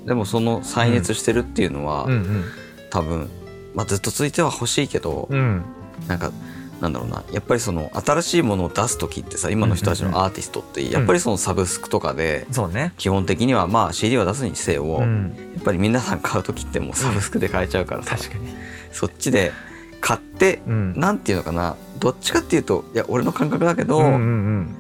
[0.05, 2.43] でもその再熱してるっていうのは、うんうん。
[2.89, 3.29] 多分、
[3.73, 5.63] まあ、ずっと続いては欲しいけど、うん。
[6.07, 6.31] なんか
[6.81, 7.23] なんだろうな。
[7.31, 12.93] やっぱりその新しいものを出す時ってさ今の人たちのアーティストってやっぱりそのサブスクとかでそうね。
[12.97, 15.35] 基本的にはまあ CD は出すにせよ、うん。
[15.55, 18.49] やっぱり皆さん買う時ってもうサブスクで買えちゃうからさ、確かに。
[18.91, 19.51] そっちで
[20.01, 20.99] 買って、うん。
[20.99, 21.75] なんていうのかな。
[21.99, 24.01] どっちかっていうといや俺の感覚だけど、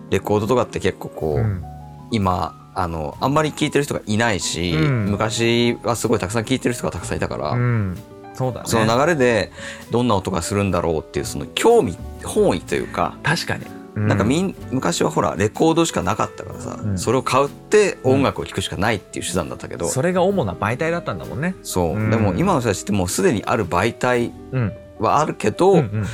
[0.09, 1.63] レコードとかって結構こう、
[2.11, 5.05] 今あのあんまり聴いてる人がいないし、うん。
[5.11, 7.97] 昔はすごいたくさん聴いてる人がたくさんいたから、うん
[8.35, 8.65] そうだね。
[8.67, 9.51] その流れで
[9.91, 16.97] どんな音がするんだろうっていうその興味本意というか、確かに、なんかみん昔はほらレコードしかなかったからさ、うん。
[16.97, 21.55] それを買って音楽を聴くしかないっていう手段だったけど、それが主な媒体だったんだもんね。
[21.63, 22.09] そう、うん。
[22.09, 24.73] でも今の人たちってもうすでにある媒体うん。
[24.99, 26.05] はあるけど、うんうんうん。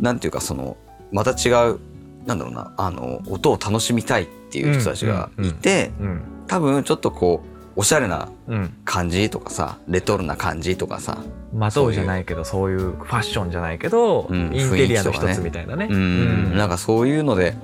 [0.00, 0.76] なんていうかその
[1.10, 1.78] また違う
[2.26, 6.22] なんだろうなあの音を楽しみたいっていう人たちがいて、うん。
[6.46, 8.74] 多分ちょっとこうおしゃれなうん。
[8.84, 11.18] 感じとかさレトロな感じとかさ、
[11.54, 15.88] まとうじゃないけどそういうファッションじゃないけど、うんインテリアの一つみたいなね。
[15.90, 16.56] うん。
[16.56, 17.54] なんかそういうので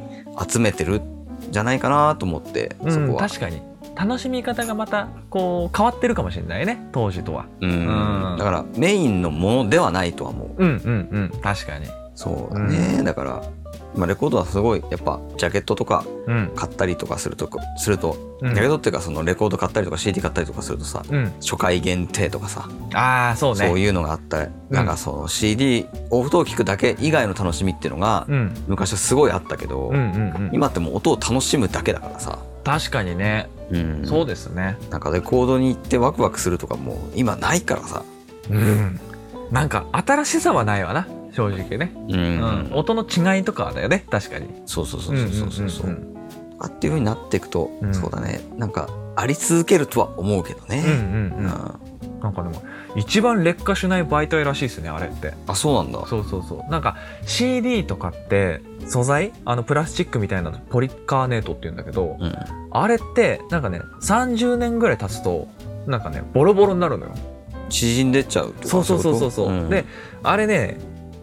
[0.48, 1.02] 集めてるん
[1.50, 3.28] じゃないかなと思って、うんそこは。
[3.28, 3.60] 確かに。
[3.96, 7.46] 楽しみ方がまたこう変わってるかもしれないね当時とは。
[7.60, 7.70] うん。
[7.70, 7.74] う
[8.34, 8.36] ん。
[8.38, 10.64] だからメインのものではないとは思う。
[10.64, 11.40] うんうんうん。
[11.42, 11.86] 確かに。
[12.14, 13.42] そうだね、だから、
[13.98, 16.52] まあ、レコードはすごいやっぱジャケットとかうん。
[16.54, 18.54] 買ったりとかするとすると、うん。
[18.54, 21.32] ジャケットっていうかそのレコード買ったりとか CD 買ったりとかするとさ、うん。
[21.40, 23.66] 初回限定とかさああそうね。
[23.66, 28.54] そういうのがあったり、なんかその CD 音を聞くだけ以外の楽しみっていうのが、うん。
[28.68, 30.50] 昔はすごいあったけど、うんうんうん。
[30.52, 33.48] 今ってもう音を楽しむだけだからさ、確かにね。
[33.70, 34.06] うん。
[34.06, 34.76] そうですね。
[34.90, 38.04] なんかレコードに行ってワクワクするとかもう今ないからさ、
[38.50, 39.00] うん。
[39.50, 41.06] なんか新しさはないわな
[41.38, 42.16] 正直ね、うん。
[42.16, 42.18] う
[42.68, 42.70] ん。
[42.74, 44.04] 音の違いとかだよね。
[44.10, 44.48] 確かに。
[44.66, 46.18] そうそうそうそうそうそう,、うんうん
[46.60, 47.94] あっていうふうになっていくと、うん。
[47.94, 48.40] そうだね。
[48.56, 51.44] なんかあり続けるとは思うけどね、うんうんうん。
[51.44, 52.20] うん。
[52.20, 52.64] なんかでも
[52.96, 55.34] 一番劣化しない媒体らしいですねあれって。
[55.46, 56.04] あそうなんだ。
[56.08, 56.70] そうそうそう。
[56.70, 56.96] なんか
[57.26, 59.32] CD とかって素材？
[59.44, 62.34] あのプラスチックみたいなのポリカーネートって言うんだけど、うん。
[62.72, 65.46] あれってなんかね30年ぐらい経つと
[65.86, 67.14] なんかねボロボロになるのよ。
[67.68, 68.62] 縮んでっちゃうと？
[68.62, 69.68] かそうそうそうそうそう、ん。
[69.68, 69.84] で
[70.24, 70.78] あれね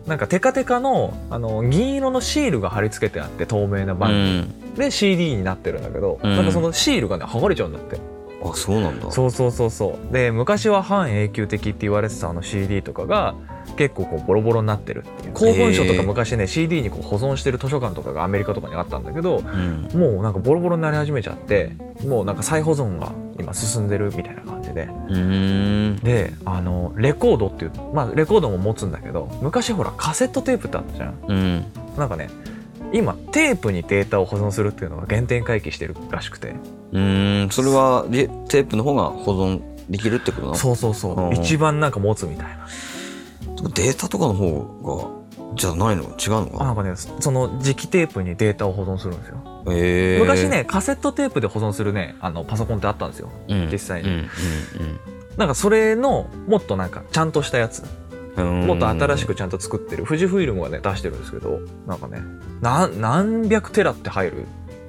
[0.07, 4.75] なんかテカテカのあの銀色のシールが貼り付けてあって透明なうバンん。
[4.75, 6.35] で CD になってるんだけど、うん。
[6.35, 7.99] なんかそのシールがね剥がれちゃうんだって。
[8.43, 9.11] あそうなんだ。
[9.11, 10.13] そうそうそうそう。
[10.13, 13.33] で昔は半永久的って言われてたあの CD とかが
[13.77, 15.33] 結構こうボロボロになってるっていう。
[15.33, 19.89] 公文書とか昔ね CD にこう保存してる図書館とかがアメリカとかにあったんだけどうん。
[19.99, 24.87] もうなんかボロボロになり始めちゃってもうなんか再保存が今進んでるみたいな感じで。
[26.03, 31.19] であのレコードっていうまあレコードも持つんだけど昔ほらカセットテープってあったじゃん。
[31.27, 31.65] うん。
[31.97, 32.29] なんかね
[32.91, 36.55] 今テープにデータを保存するっていうのが原点回帰してるらしくて。
[36.91, 37.49] うーん。
[37.49, 40.55] それはリテープの方が保存できるってことなの？
[40.55, 41.19] そうそうそう。
[41.19, 41.33] うん。
[41.33, 42.67] 一番なんか持つみたいな。
[43.73, 45.15] データとかの方
[45.47, 46.03] がじゃないの？
[46.03, 46.09] 違う
[46.41, 46.73] のかな？
[46.73, 53.31] んかねその磁気テープにデータを保存するんですよえー、昔ねカセットテープで保存するねあのパソコンってあったんですよ。
[53.47, 53.69] うん。
[53.71, 54.09] 実際に。
[54.09, 54.29] うん
[55.37, 57.83] なんかそれのもっとなんかちゃんとしたやつ。
[58.37, 60.05] もっと新しくちゃんと作ってる。
[60.05, 62.21] 富士フイルムがね出してるんですけどなんかね
[62.61, 64.45] 何百テラって入る？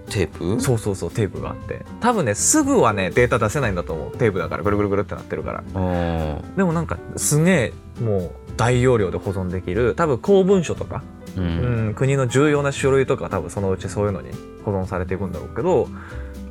[0.08, 0.60] テープ？
[0.60, 1.84] そうそうそうテープがあって。
[2.00, 4.16] 多分ねすぐはねデータ出せないんだと思う。
[4.16, 5.64] テープだからぐるぐるぐるってなってるから。
[5.74, 9.96] あでもなんかすげえもう大容量で保存できる。
[9.96, 11.88] 多分公文書とか、ーううん。
[11.90, 14.30] ん、国の重要な書類とか多分そのうちそういうのに
[14.64, 15.88] 保存されていくんだろうけど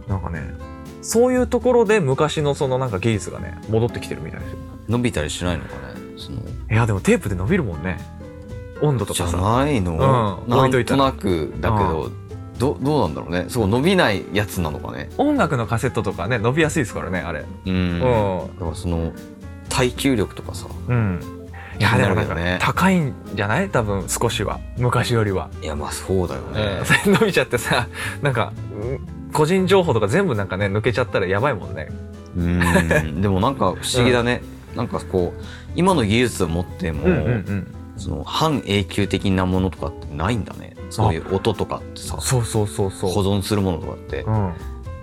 [0.07, 0.53] なんかね
[1.01, 4.57] そういうところで昔のそのなんか技術がね戻ってきてるみたいですよ。
[4.87, 5.79] 伸びたりしないのかね
[6.17, 6.39] その。
[6.39, 6.43] い
[6.75, 7.99] やでもテープで伸びるもんね。
[8.81, 9.95] 温度とじゃかさないの、う
[10.47, 10.49] ん。
[10.49, 12.11] なん置いとなくだけど、
[12.57, 13.45] どどうなんだろうね。
[13.49, 15.09] そう伸びないやつなのかね。
[15.17, 17.45] 音楽のカセットとかね伸びやすいですからねあれ。
[17.65, 17.99] うん、うん。
[17.99, 19.13] だからその
[19.69, 20.67] 耐久力とかさ。
[20.87, 21.34] うん
[21.79, 23.69] いやでもなんか気になるよね高いんじゃない？
[23.69, 24.59] 多分少しは。
[24.77, 27.87] 昔よりは、いやまあそうだよね、 それ伸びちゃってさ
[28.21, 28.99] なんかうん
[29.33, 31.89] 個人情報とか全部なんかね抜けちゃったらやばいもんね。
[32.37, 32.61] うん。
[33.21, 34.41] でもなんか不思議だね、
[34.75, 35.41] なんかこう
[35.75, 37.67] 今の技術を持っても、ん。
[37.97, 40.75] その半永久的なものとかってないんだね。
[40.89, 42.17] そういう音とかってさ。
[42.21, 43.11] そうそうそうそう。
[43.11, 44.21] 保存するものとかって。
[44.23, 44.53] うん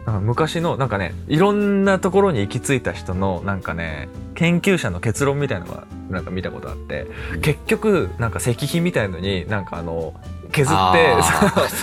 [0.07, 7.41] なんか昔のなんかねいろんなところに行き着いた人のなんかね研究者の結論みたいなのがなんか見たことあって、うん。
[7.41, 10.15] 結局なんか石碑みたいのになんかあの
[10.51, 11.17] 削って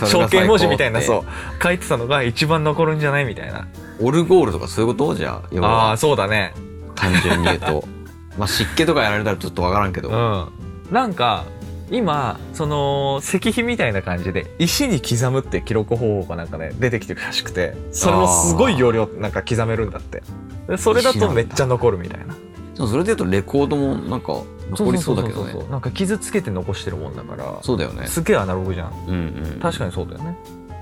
[0.06, 3.68] 象形 文字みたいなそう書いてたのが一番残るんじゃないみたいな。
[4.02, 6.54] オルゴールとかそういうことじゃあ要あそうだね。
[6.96, 7.84] 単純に言うと。
[8.38, 10.94] まあ湿気とかやられたらちょっとわからんけど、うん。
[10.94, 11.46] なんか
[11.92, 20.24] 今その石碑みたいな感じで石に刻むって記録方法がなんかね出てきてるらしくてそれもすごい容量なんか刻めるんだって。
[20.68, 22.36] でそれだとめっちゃ残るみたいな。
[22.76, 24.34] でもそれで言うとレコードもなんか
[24.70, 25.54] 残りそうだけどね。
[25.70, 28.08] なんか傷つけて残してるもんだからそうだよね。
[28.08, 28.94] すげえアナログじゃん。
[29.08, 29.14] うん
[29.54, 30.38] うん確かにそうだよね。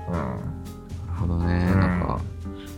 [0.08, 0.12] うん。
[0.14, 0.28] なる
[1.20, 1.80] ほどね、うん。
[1.80, 2.20] なんか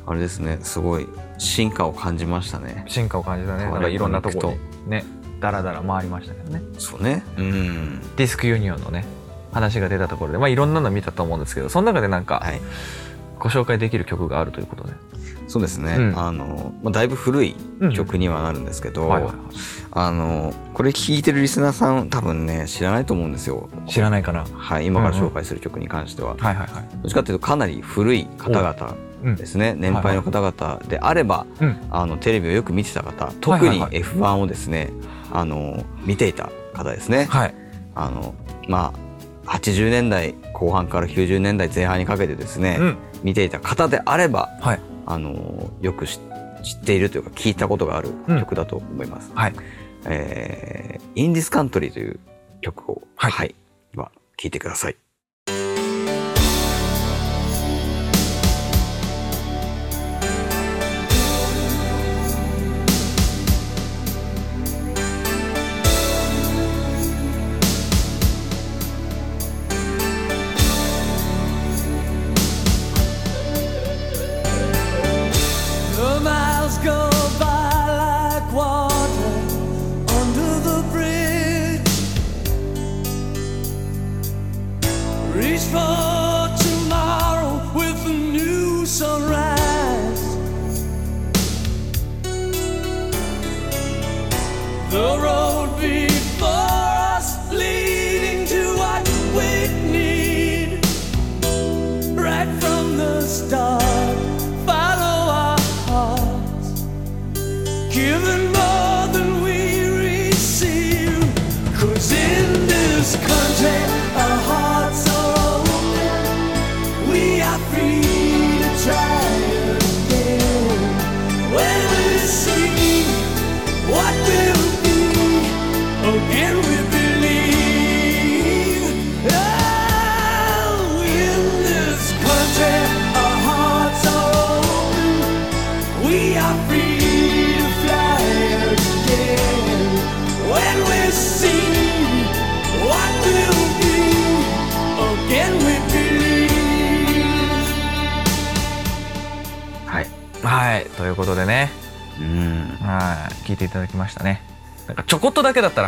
[0.06, 0.58] あれですね。
[0.62, 2.84] すごい進化を感じましたね。
[2.86, 3.64] 進化を感じたね。
[3.64, 4.54] なんかいろんなとこ
[4.86, 5.04] ね
[5.40, 6.62] ダラダラ回りましたけどね。
[6.78, 7.24] そうね。
[7.36, 8.00] うん。
[8.16, 9.04] ディスクユニオンのね
[9.52, 12.60] 話が出たところでまあいろんなの見たと思うんですけどその中でなんかはい。
[13.40, 14.92] ご紹介できる曲があるということで、
[15.48, 16.18] そうですね、うん。
[16.18, 17.56] あの、まあ、だいぶ古い
[17.94, 19.32] 曲にはなるんですけど、はいはい。
[19.32, 19.38] は
[19.92, 23.68] あのこれ聴いてるリスナーさん多分ね知らないと思うんですよ。
[23.86, 24.44] い知らないかな。
[24.44, 26.68] はい今から紹介する曲に関しては、はいはいはい。
[27.02, 31.76] どっちかっていうとかなり古い方々うんですね、年配の方々であれば、うん。
[31.90, 34.02] あのテレビをよく見てた方特にはいはいはい。
[34.02, 34.90] F1 をですね
[35.32, 37.54] あの見ていた方ですね、はい。
[37.94, 38.34] あの
[38.68, 38.92] ま
[39.46, 42.98] あ80年代後半から90年代前半にかけてですね、うん。
[43.22, 44.80] 見ていた方であればはい。
[45.06, 46.20] あのよく知
[46.62, 48.38] 知っているというか聞いたことがあるうん。
[48.40, 49.30] 曲だと思います。
[49.34, 49.54] はい。
[50.06, 52.20] えー、インディスカントリーという
[52.60, 53.54] 曲を、はい。
[53.92, 54.96] では聞いてください。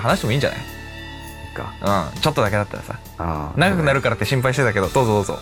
[0.03, 0.59] 話してもいいんじゃない？
[1.55, 2.09] か。
[2.15, 2.21] うん。
[2.21, 2.99] ちょっとだけだったらさ。
[3.57, 5.39] 長くなるからって心配してたけどどうぞどうぞ。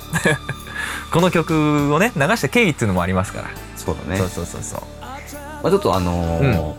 [1.13, 4.19] この曲をね流した経緯っていうのもありますから、そうだね。
[4.19, 4.81] そうそうそうそう。
[5.01, 5.19] ま
[5.65, 6.75] あ、ちょっとあのー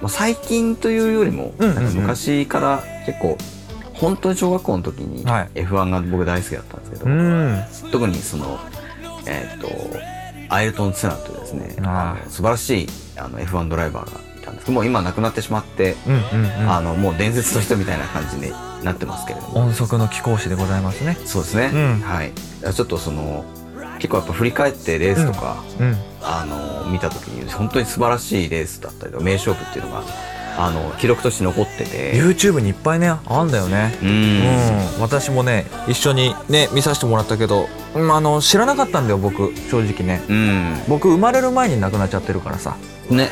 [0.00, 1.84] まあ、最近というよりも、うんうんうん。
[1.84, 3.36] なんか昔から結構
[3.94, 5.48] 本当に小学校の時にはい。
[5.60, 7.64] F1 が僕大好きだったんですけど、うん。
[7.92, 8.58] 特にその
[9.26, 9.68] えっ、と
[10.48, 14.20] アイルトン・セナというですねあの素晴らしいあの F1 ドライバーが
[14.52, 16.70] んですけどもう今亡くなってしまって、うんうんうん。
[16.70, 18.52] あのもう伝説の人みたいな感じに
[18.84, 19.60] なってますけれども。
[19.60, 21.16] 音速の貴公子でございますね。
[21.24, 22.00] そうですね、うん。
[22.00, 22.32] はい。
[22.72, 23.44] ちょっとその
[23.98, 25.96] 結構やっぱ振り返ってレースとか、うん。
[26.22, 30.02] あの見た時に本当に素晴らしいレースだったりとか名勝負っていうのが
[30.58, 32.12] あの記録として残ってて。
[32.14, 33.96] YouTube にいっぱいねあんだよね。
[34.02, 35.00] ううんん。
[35.00, 39.54] 私もね一緒にね見させてもらったけど、うん、あの知らなかったんだよ僕。
[39.70, 40.22] 正直ね。
[40.28, 40.76] うん。
[40.88, 42.76] 僕生まれる前に亡くなっちゃってるからさ。
[43.10, 43.30] ね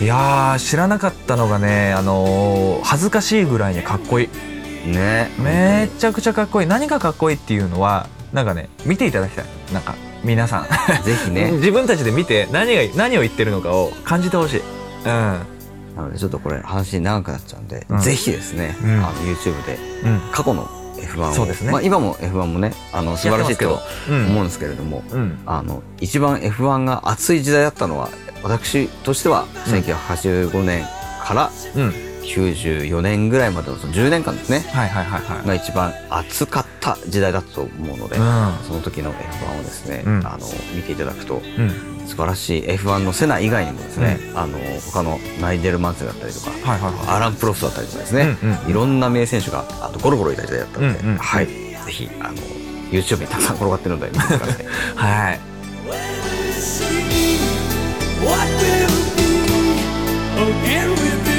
[0.00, 4.88] いやー知らなかったのがねあのー恥ずかしいぐらいにかっこいい。
[4.90, 5.30] ね。
[5.38, 6.66] めちゃくちゃかっこいい。
[6.66, 9.44] 何がかっこいいっていうのはなんかね見ていただきたい。
[9.74, 10.64] なんか皆さん。
[11.04, 11.50] ぜひね。
[11.60, 14.60] 自分たちで見て何が何を言ってるのかを感じてほしい。
[14.60, 14.62] う
[15.02, 15.06] ん。
[15.96, 18.00] なのでちょっとこれ話長くなっちゃうんで、うん。
[18.00, 18.90] ぜひですね、うん。
[19.04, 20.20] あの YouTube でうん。
[20.32, 20.66] 過去の
[21.00, 21.32] F1 を。
[21.32, 21.72] そうですね。
[21.72, 25.38] まあ、今も F1 もねあの素晴らしいと思うんですけれども、うん。
[25.46, 28.08] あの一番 F1 が熱い時代だったのは
[28.42, 30.84] 私としては1985年
[31.24, 32.10] からうん。
[32.22, 34.60] 94年ぐらいまでのその10年間ですね。
[34.72, 35.46] はいはいはいはい。
[35.46, 38.52] が一番熱かった時代だったと思うので、うん。
[38.68, 40.26] その時の F1 をですね、うん。
[40.26, 42.62] あの見ていただくとうん素晴らしい。
[42.62, 44.58] F1 のセナ以外にもですね、あの
[44.92, 47.16] 他のナイジェル・マンセだったりとか、はいはいはい。
[47.16, 51.16] アラン・プロストだったりとかですね、うんうんいろんな名選手があとゴロゴロいた時代だったので、うんうん。
[51.18, 51.52] はい、ぜ
[51.88, 52.34] ひあの
[52.90, 54.66] YouTube にたくさん転がってるので見てください。
[54.96, 55.40] はい。
[58.22, 59.80] What will be,
[60.36, 61.29] again we believe.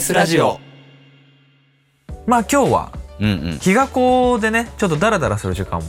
[0.00, 0.58] イスラジオ。
[2.26, 3.58] まあ今日はうんうん。
[3.58, 5.84] 日が子でねちょっとダラダラする時間も。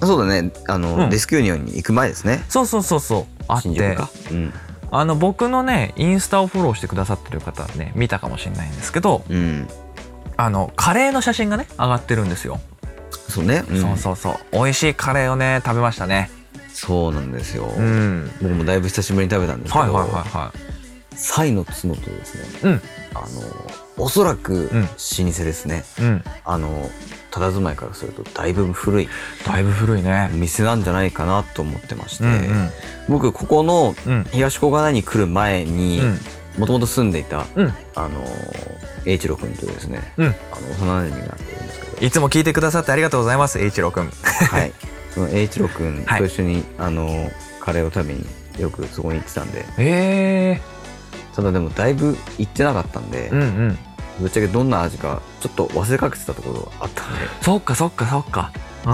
[0.00, 0.50] そうだね。
[0.66, 1.10] あの、うん。
[1.10, 2.42] レスキューニオンに行く前ですね。
[2.48, 3.26] そうそうそうそう。
[3.48, 3.68] あって。
[3.68, 4.08] 新宿か？
[4.30, 4.54] うん。
[4.90, 9.68] あの僕のねインスタをフォローしてくださってる方はね見たかもしれないんですけどうん。
[10.38, 12.60] あのカレーの写真がね上がってるんですよ、
[13.28, 13.80] そうね、うん。
[13.82, 14.36] そうそうそう。
[14.52, 16.30] 美味しいカレーをね食べましたね。
[16.72, 18.30] そうなんですよ、うん。
[18.40, 20.52] 僕もだいぶ久しぶりに食べたんですけど、はいはいはいは
[21.14, 22.70] サイの角とですね。
[22.70, 22.82] いうん
[23.14, 24.82] あのおそらくうん。
[24.82, 26.24] 老舗ですね、うん。
[26.44, 26.90] あの
[27.30, 29.08] 佇まいからするとだいぶ古い。
[29.46, 30.30] だいぶ古いね。
[30.32, 32.70] 店なんじゃないかなと思ってまして、うんうん。
[33.08, 34.24] 僕ここのうん。
[34.32, 36.18] 東小金井に来る前にうん。
[36.58, 37.72] もともと住んでいた、うん。
[37.94, 38.24] あの
[39.06, 40.26] 栄一郎君というですね、うん。
[40.26, 40.34] あの
[40.70, 42.06] 幼馴染がいるんですけど。
[42.06, 44.10] いつも聞いてくださってありがとうございます栄一郎くん。
[44.10, 44.72] はい。
[45.14, 48.24] その栄一郎君はいと一緒に、あのカレーを食べに
[48.58, 49.64] よくそこに行ってたんで。
[49.78, 50.60] え
[51.34, 53.78] ただでもだいぶ行ってなかったんで、えうんうん。
[54.20, 57.20] ぶっちゃけどんな味かちょっと忘れかけてたところがあったんで。
[57.42, 58.52] そっかそっかそっか。
[58.86, 58.88] う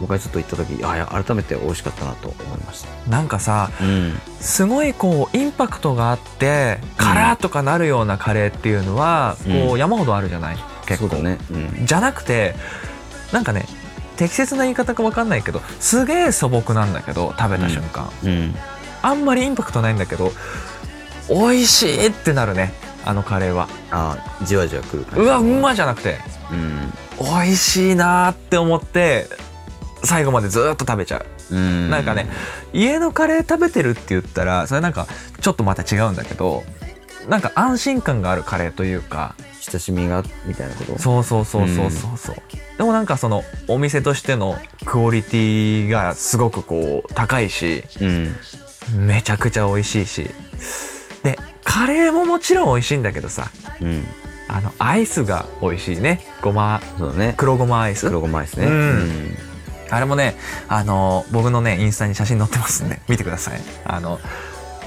[0.00, 3.08] 僕がちょっと行った時あいや改めて美味しかったなと思いました。
[3.08, 4.18] んなんかさうん。
[4.40, 9.78] すごいこうインパクトがあってカラーとかなるようなカレーっていうのはこううん。
[9.78, 10.58] 山ほどあるじゃない？
[10.86, 11.08] 結構。
[11.08, 11.38] そうだね。
[11.50, 11.86] うん。
[11.86, 12.54] じゃなくて
[13.32, 13.64] なんかね
[14.16, 18.54] 適切な言い方か分かんないけどすげえ素朴なんだけど食べた瞬間、うん。
[19.02, 20.32] あんまりインパクトないんだけど
[21.28, 22.72] 美味しいってなるね
[23.04, 23.68] あのカレーは。
[23.90, 25.20] あじわじわくる感じ。
[25.20, 26.18] うわうまじゃなくて。
[26.50, 26.92] うん。
[27.18, 29.26] 美味しいなーって思って
[30.04, 31.54] 最後までずーっと食べちゃう。
[31.54, 31.90] うん。
[31.90, 32.26] なんかね
[32.72, 35.06] 家のカレー食べてるって言ったらそれなんか
[35.40, 36.64] ちょっとまた違うんだけど
[37.28, 40.98] なんか安心感があるカレーというか親しみがみたいなこと？
[40.98, 42.36] そうそうそうそうそうそう、
[42.76, 48.36] でもなんかそのお店としてのクオリティがすごくこう高いしうん。
[49.06, 50.30] めちゃくちゃ美味しいし
[51.26, 53.50] でカレーももちろん美味しいんだけどさ。
[53.80, 54.04] うん。
[54.48, 56.20] あのアイスが美味しいね。
[56.40, 56.80] ごま。
[56.98, 57.34] そうだね。
[57.36, 58.06] 黒ごまアイス。
[58.06, 58.66] 黒ごまですね。
[58.66, 59.36] うん。
[59.90, 60.36] あれもね
[60.68, 63.60] あの僕のねインスタに写真載ってますんで見てください。
[63.84, 64.20] あの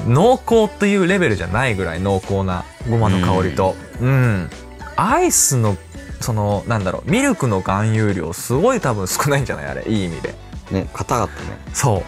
[0.07, 3.75] 濃厚というレベルじゃないぐらい濃厚なごまの香りと。
[3.99, 4.49] うん、
[4.95, 5.75] アイスの
[6.21, 9.65] そのなんだろうミルクの含有量すごい多分少ないんじゃない？
[9.67, 10.33] あれいい意味で。
[10.71, 11.57] ね硬かったね。
[11.73, 12.03] そう。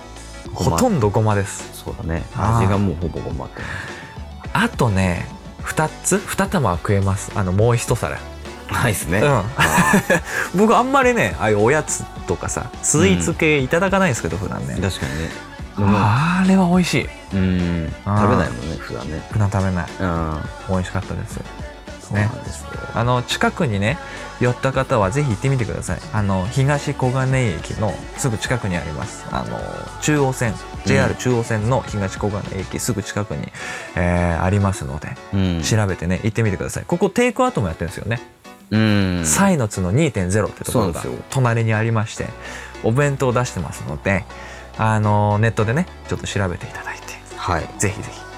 [0.53, 1.69] ほとんどごまです。
[1.83, 2.23] そうだね。
[2.35, 3.61] 味がもうほぼごまって
[4.53, 5.27] あとね
[5.63, 7.31] 2つ2玉は食えます。
[7.35, 8.17] あのもう一皿。
[8.71, 9.19] ないですね。
[9.19, 9.43] うん。
[10.55, 15.29] 僕あんまりねああいうおやつとかさスイーツ系いただかないんですけど普段ね、確かにね。
[15.77, 17.09] あれは美味しい。
[17.33, 17.93] うん。
[18.05, 19.21] 食べないもんね普段ね。
[19.31, 19.85] 普段食べない。
[19.99, 20.41] うん。
[20.69, 21.39] 美味しかったです
[22.13, 22.69] ですよ。
[22.93, 23.97] あの近くにね
[24.39, 25.99] 寄った方はぜひ行ってみてください。
[26.13, 29.25] あの東小金井駅のすぐ近くにあります。
[29.31, 29.57] あの
[30.01, 30.53] 中央線
[30.85, 33.47] JR 中央線の東小金井駅すぐ近くに、
[33.95, 35.61] えーありますのでうん。
[35.61, 36.85] 調べてね行ってみてください。
[36.85, 38.19] ここテイクアウトもやってるんですよね、
[38.71, 39.25] うん。
[39.25, 42.27] サイの角2.0ってところが隣にありまして
[42.83, 44.25] お弁当を出してますので
[44.77, 47.69] あのネットでねちょっと調べていただいてはい。
[47.77, 48.30] ぜひぜひ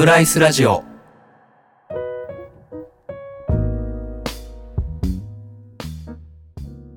[0.00, 0.82] ムライスラジオ。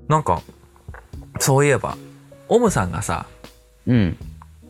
[0.08, 0.42] なんか
[1.38, 1.98] そういえば
[2.48, 3.26] オムさんがさ
[3.88, 4.18] うん。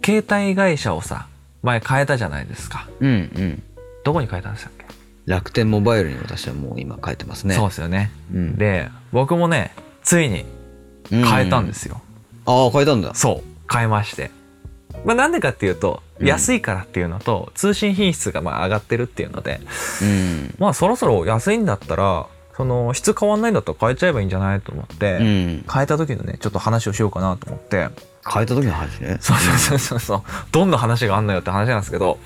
[0.04, 1.28] 携帯会社をさ
[1.62, 2.90] 前変えたじゃないですか。
[3.02, 3.64] うんうん。
[4.04, 4.86] どこに変えたんでしたっけ、
[5.28, 7.54] 楽天モバイルに私はもう今書いてますね。
[7.54, 8.58] そうですよね、うん。
[8.58, 10.44] で僕もねついに
[11.12, 12.02] 変えたんですよ、
[12.48, 13.14] ああ変えたんだ。
[13.14, 14.32] そう変えまして。
[15.06, 19.62] まあなんでかっていうとうん安いからっていうのと、通信品質がまあ上がってるっていうので。
[20.02, 20.56] うん。
[20.58, 25.66] まあそろそろ安いんだったらその質変わんないんだったら変えちゃえばいいんじゃないと思って、うん。
[25.72, 27.90] 変えた時のねちょっと話をしようかなと思って。
[28.26, 29.18] 変えた時の話ね。
[29.20, 30.22] そうそうそうそうそう。
[30.52, 32.20] どんな話があんのよって話なんですけど。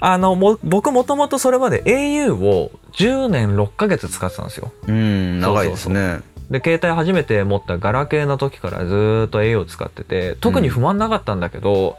[0.00, 4.72] あのも僕もともとそれまで au を10年6ヶ月使ってたんですよ。
[4.86, 6.20] うん、うん、長いですね。
[6.50, 11.98] で携帯初めて持ったガラケーの時からずーっと au を使ってて特に不満なかったんだけど、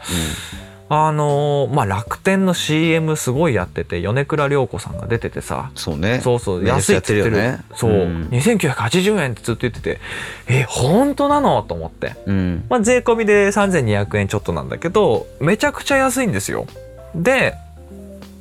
[0.92, 5.72] あのーまあ楽天の CM すごいやってて米倉涼子さんが出ててさ。
[5.76, 6.20] そうね。
[6.20, 7.38] そうそう安いって言ってる。
[7.38, 8.28] ねそう、うん。
[8.32, 10.00] 2980円ってずっと言ってて。
[10.48, 11.62] え本当なの？
[11.62, 12.16] と思って。
[12.26, 12.66] うん。
[12.70, 16.66] まあ、税込みで3200円ちょっとなんだけどめちゃくちゃ安いんですよ。
[17.14, 17.54] で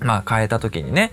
[0.00, 1.10] まあ変えた時にね、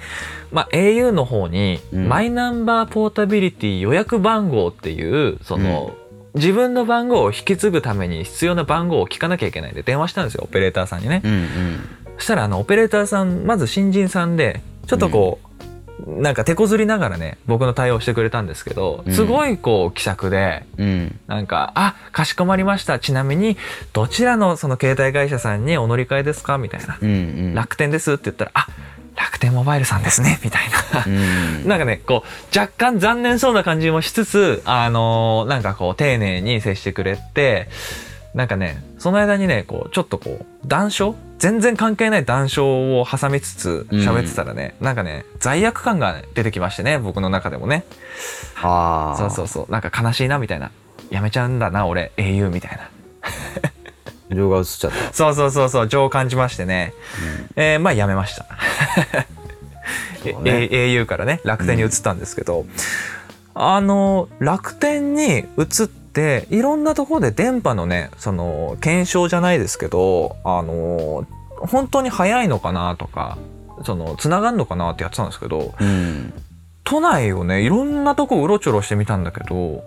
[0.51, 2.07] まあ、au の方にうん。
[2.07, 5.95] マイナンバーポータビリティ予約番号っていうその、
[6.35, 11.89] 自分の番号を引き継ぐために必要な番号を聞かなきゃいけないんで電話したんですよオペレーターさんにね、うんうん。
[12.17, 19.13] そしたらあのオペレーターさんまず新人さんでちょっとこう、なんか手こずりながらね僕の対応してくれたんですけどうん。
[19.13, 21.19] すごいこう気さくで、うん。
[21.27, 22.99] なんか「あかしこまりました。
[22.99, 23.55] ちなみに
[23.93, 26.97] どちらのその携帯会社さんにお乗り換えですか?」みたいな。
[27.01, 27.53] うんうん。
[27.55, 28.67] 楽天ですって言ったら、あ、
[29.35, 30.61] 楽天モバイルさんですね、みたい
[30.93, 31.03] な。
[31.05, 37.67] うんなんかね、こう、若干残念そうな感じもしつつ、あのーなんかこう、丁寧に接してくれて、
[38.33, 41.15] なんかね、その間にね、こう、ちょっとこう、談笑？
[41.37, 47.83] 全然関係ない談笑を挟みつつ喋ってたらね、なんかね、罪悪感が出てきましてね、僕の中でもね。
[48.63, 50.71] ああそうそうそう、なんか悲しいな、みたいな。
[51.09, 52.89] やめちゃうんだな、俺、英雄みたいな。
[54.31, 56.93] 情が映っちゃったそうそうそうそう、情を感じましてね。
[57.55, 58.45] えーまあやめました。
[60.41, 62.65] ねえ au からね、楽天に移ったんですけど、
[63.53, 71.25] あの、楽天に移って、いろんなところで電波のね、その、検証じゃないですけど、あの、
[71.59, 73.37] 本当に早いのかなとか、
[73.85, 76.33] その、繋がんのかなってやってたんですけど、うん
[76.87, 79.83] 都内をね、いろんなとこうろちょろしてみたんだけど、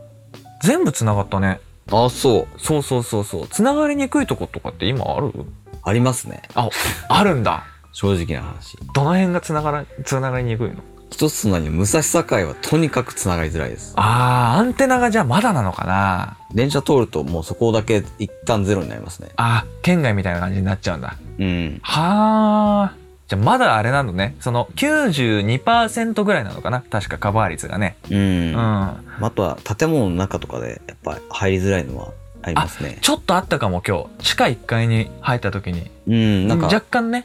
[0.62, 1.60] 全部繋がったね。
[1.90, 3.48] あそうそうそうそうそう。
[3.48, 5.32] 繋がりにくいとことかって今ある？
[5.82, 6.68] ありますねあ、
[7.08, 7.64] あるんだ。
[7.92, 10.76] 正直な話どの辺がつながら、つながりにくいの？
[11.10, 21.16] 一つのに武蔵境はとにかくつながりづらいですあー、アンテナがじゃあまだなのかな電車通るともうそこだけ一旦ゼロになりますねあー、県外みたいな感じになっちゃうんだ。
[21.38, 23.07] うんはー。
[23.28, 24.34] じゃあまだあれなのね。
[24.40, 27.96] その92%ぐらいなのかな確かカバー率がね。
[28.10, 28.56] うん、うん。
[28.56, 29.02] あ
[29.34, 32.12] とは建物の中とかでやっぱり入りづらいのは
[32.42, 34.24] ありますねちょっとあったかも今日。
[34.24, 35.90] 地下1階に入った時に。
[36.06, 37.24] うんなんか若干ね。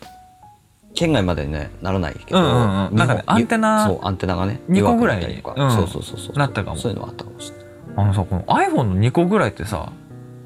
[0.94, 9.92] 県外までにねならないけど、うんうんうんなんかねアンテナそうアンテナがね二個ぐらい弱くなったりとか、うんそうそうそうそうなったかもそういうのはあったかもしれないあのさ、この iPhone の2個ぐらいってさ、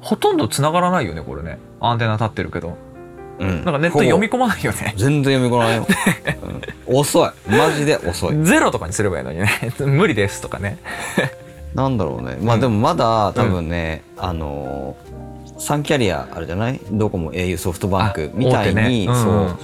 [0.00, 1.58] ほとんど繋がらないよね、これね。
[1.80, 2.76] アンテナ立ってるけど。
[3.38, 3.48] うん。
[3.64, 4.94] なんかネット読み込まないよね。
[4.96, 5.86] 全然読み込まないよ、
[6.88, 6.96] うん。
[6.98, 7.30] 遅い。
[7.50, 8.36] マジで遅い。
[8.44, 9.48] ゼロとかにすればいいのにね。
[9.80, 10.78] 無理ですとかね。
[11.74, 12.38] なんだろうね。
[12.40, 16.80] まあでもまだ多分ね、あのー、3キャリアあるじゃない？
[16.90, 18.88] ドコモ au ソフトバンクあみたい大手ね。
[18.88, 19.14] に、うん。
[19.14, 19.58] そう。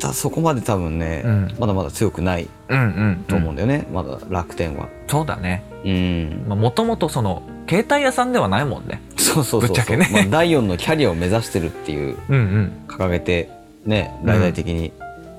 [0.00, 1.54] だそこまで多分ね、うん。
[1.58, 3.24] まだまだ強くないうんうん。
[3.28, 4.88] と思うんだよね、まだ楽天は。
[5.08, 5.62] そうだね。
[5.84, 9.00] もともとその、携帯屋さんではないもんね。
[9.16, 10.08] そうそうそうぶっちゃけね。
[10.12, 12.72] まあ、第4のキャリアを目指してるっていううんうん。
[12.88, 13.48] 掲げて
[13.84, 14.92] ね大々的に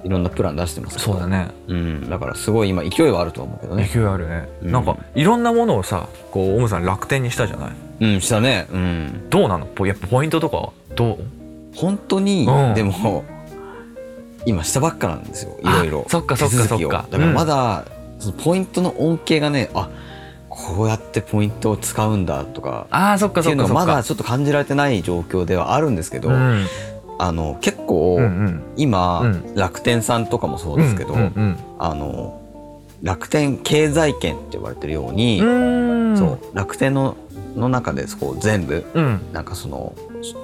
[0.04, 1.50] いろんなプラン出してますそうだね。
[1.68, 3.89] うん、だからすごい今勢いはあると思うけどね。
[3.94, 4.50] 勢いあるね。
[4.64, 4.72] うん。
[4.72, 7.72] なんか、いろんなものをさ、こう、オムさん楽天にしたじゃない？
[8.00, 8.68] うんしたね。
[8.72, 9.30] うん。
[9.30, 9.66] どうなの？
[9.66, 11.20] ポやっぱポイントとか、どう？
[11.76, 12.74] 本当に、うん。
[12.74, 13.26] でも
[14.46, 15.58] 今したばっかなんですよ。
[15.62, 16.04] いろいろ。
[16.08, 17.06] あそっかそっかそっか。
[17.12, 17.86] だからまだ、
[18.20, 19.89] そのポイントの恩恵がねあ
[20.52, 26.68] こうやってポイントを使うんだとかああ、そっっていうのかそっかまだちょっと感じられてない状況ではあるんですけど、うん。
[27.20, 28.64] あの結構、うんうん。
[28.76, 32.38] 今、うん楽天さんとかもそうですけど、うんうんあの
[33.02, 35.39] 楽天経済圏って呼ばれてるように。
[36.18, 37.16] そう楽天の
[37.56, 39.22] の中でこう全部うん。
[39.32, 39.95] なんかその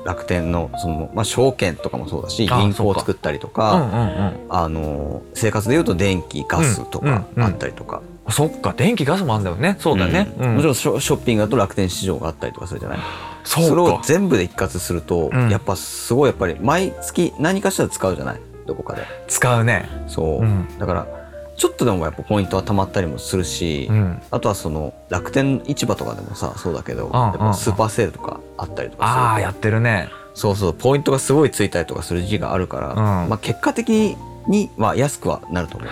[0.05, 4.33] 楽天のその、まあ、証券とかもそうだしあ銀行を作ったりとうんかうんうん。
[4.49, 9.77] あの生活でいうと電気ガスとかうんうんあったりとか、そっか、電気ガスもあんだよね。
[9.79, 10.25] そうだよね。
[10.37, 12.99] もちろんショッピングだと楽天市場があったりとかするじゃない？
[13.43, 15.49] それを全部で一括すると、うん。
[15.49, 18.41] やっぱすごいやっぱり毎月何かしら使うじゃない？
[18.65, 19.03] どこかで。
[19.27, 19.87] 使うね。
[20.07, 20.67] そう、うん。
[20.77, 21.07] だから
[21.55, 24.21] ちょっとでもやっぱポイントはたまったりもするし、うん。
[24.29, 29.15] あとはその楽天市場とかでもさそうだけど、んやっぱスーパーセールとかあったりとかする。
[29.15, 30.09] とああ、やってるね。
[30.33, 32.93] そうそうポイントがすごいついたりとかする時期があるから、
[33.25, 33.29] ん。
[33.29, 34.15] まあ、結果的
[34.47, 35.89] に、まあ、安くはなると思う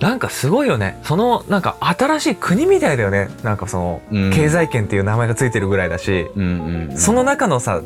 [0.00, 0.98] なんかすごいよね。
[1.02, 3.28] その、なんか新しい国みたいだよね。
[3.42, 7.80] なんかその、うん経済圏っていう名前がついてるぐらいだし、うんうんうんその中のさ、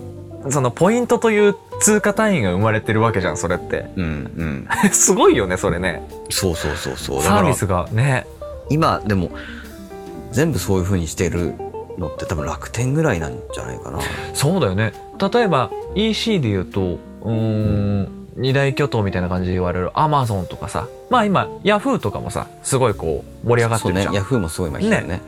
[0.50, 3.90] そのポイントという通貨単位が生まれてるわけじゃん、それって。
[3.96, 4.06] うんう
[4.44, 6.02] ん すごいよね、それね。
[6.30, 8.26] そうそうそうそうサービスがね。
[8.70, 9.30] 今でも
[10.32, 11.54] 全部そういう風にしてる
[11.98, 13.98] のって多分楽天ぐらいなんじゃないかな
[14.34, 14.92] そうだよね。
[15.32, 20.88] 例えば EC で言うと、うーん、二大巨頭みたいな感じで言われる Amazon とかさ。
[21.10, 24.14] まあ今、Yahoo とかもさ、すごいこう盛り上がってるじゃん。
[24.14, 25.20] ヤフーもすごい今来てるね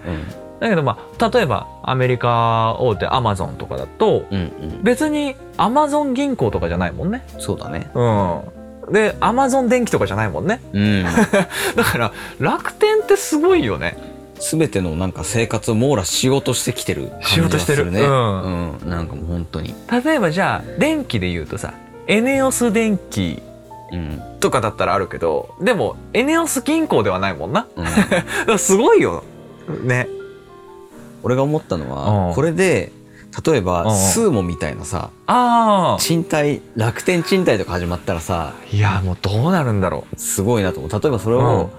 [0.60, 7.24] だけどまあ、例えばアメリカ大手 Amazon とかだと、うん、うんうん別に Amazon 銀行とかじゃないもんね。
[7.38, 8.92] そうだねうん。
[8.92, 10.60] で、Amazon 電気とかじゃないもんね。
[10.72, 11.04] うん
[11.76, 13.96] だから、楽天ってすごいよね。
[14.40, 21.74] 全てのなんか生活を網羅しようとしてきてる感じしようとしてるがすねうんうん、なんかもう本当に例えばじゃあ、電気で言うとさ、
[22.10, 23.40] エネオス電気
[23.92, 24.20] うん。
[24.40, 27.66] とかだったらあるけど、でも、エネオス銀行ではないもんな。
[28.46, 28.58] うん。
[28.58, 29.22] すごいよ。
[29.84, 30.08] ね。
[31.22, 31.90] 俺が思ったのうん。
[32.28, 32.90] はこれで
[33.46, 33.64] 例えうん。
[33.64, 40.90] ばスーモみたいなさあ賃貸楽天賃貸とか始まったらさあいやもうどうなるんだろすごいなと思う。
[40.90, 41.70] 例えばそれを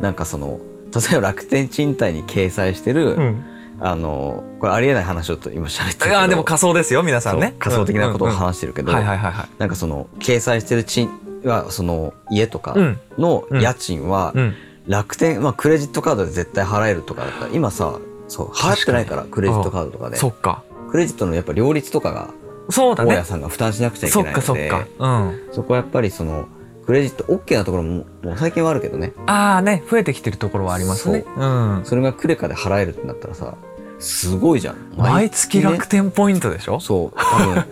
[0.00, 0.58] なんかその
[0.92, 3.44] 例えば楽天賃貸に掲載してる、う、うん、
[3.80, 6.10] あのこれありえない話をちょっと今喋ってるけど。
[6.10, 7.54] いやでも仮想ですよ皆さんね。
[7.58, 11.08] 仮想的なことを話してるけど、なんかその掲載してる賃
[11.44, 13.00] はその家とかうん。
[13.18, 14.54] の家賃はうん。
[14.86, 20.16] 楽天、まあ、クレジットカードで絶対払えるとかだったら今さそう払ってないからクレジットカードとかで。
[20.16, 20.62] そっか。
[20.90, 22.30] クレジットのやっぱ両立とかが
[22.68, 23.24] 大家そうだね。
[23.24, 24.86] さんが負担しなくちゃいけそっないのでかそっか。
[24.98, 25.48] うん。
[25.52, 26.48] そこはやっぱりその
[26.86, 29.12] クレジット OK なところももう最近はあるけどね。
[29.26, 31.24] ああね増えてきてるところはありますね。
[31.36, 31.82] うん。
[31.84, 33.56] それがクレカで払えるってなったらさ
[33.98, 34.76] すごいじゃん。
[34.96, 36.80] 毎月楽天天ポイントでしょ？
[36.80, 37.64] そう多分。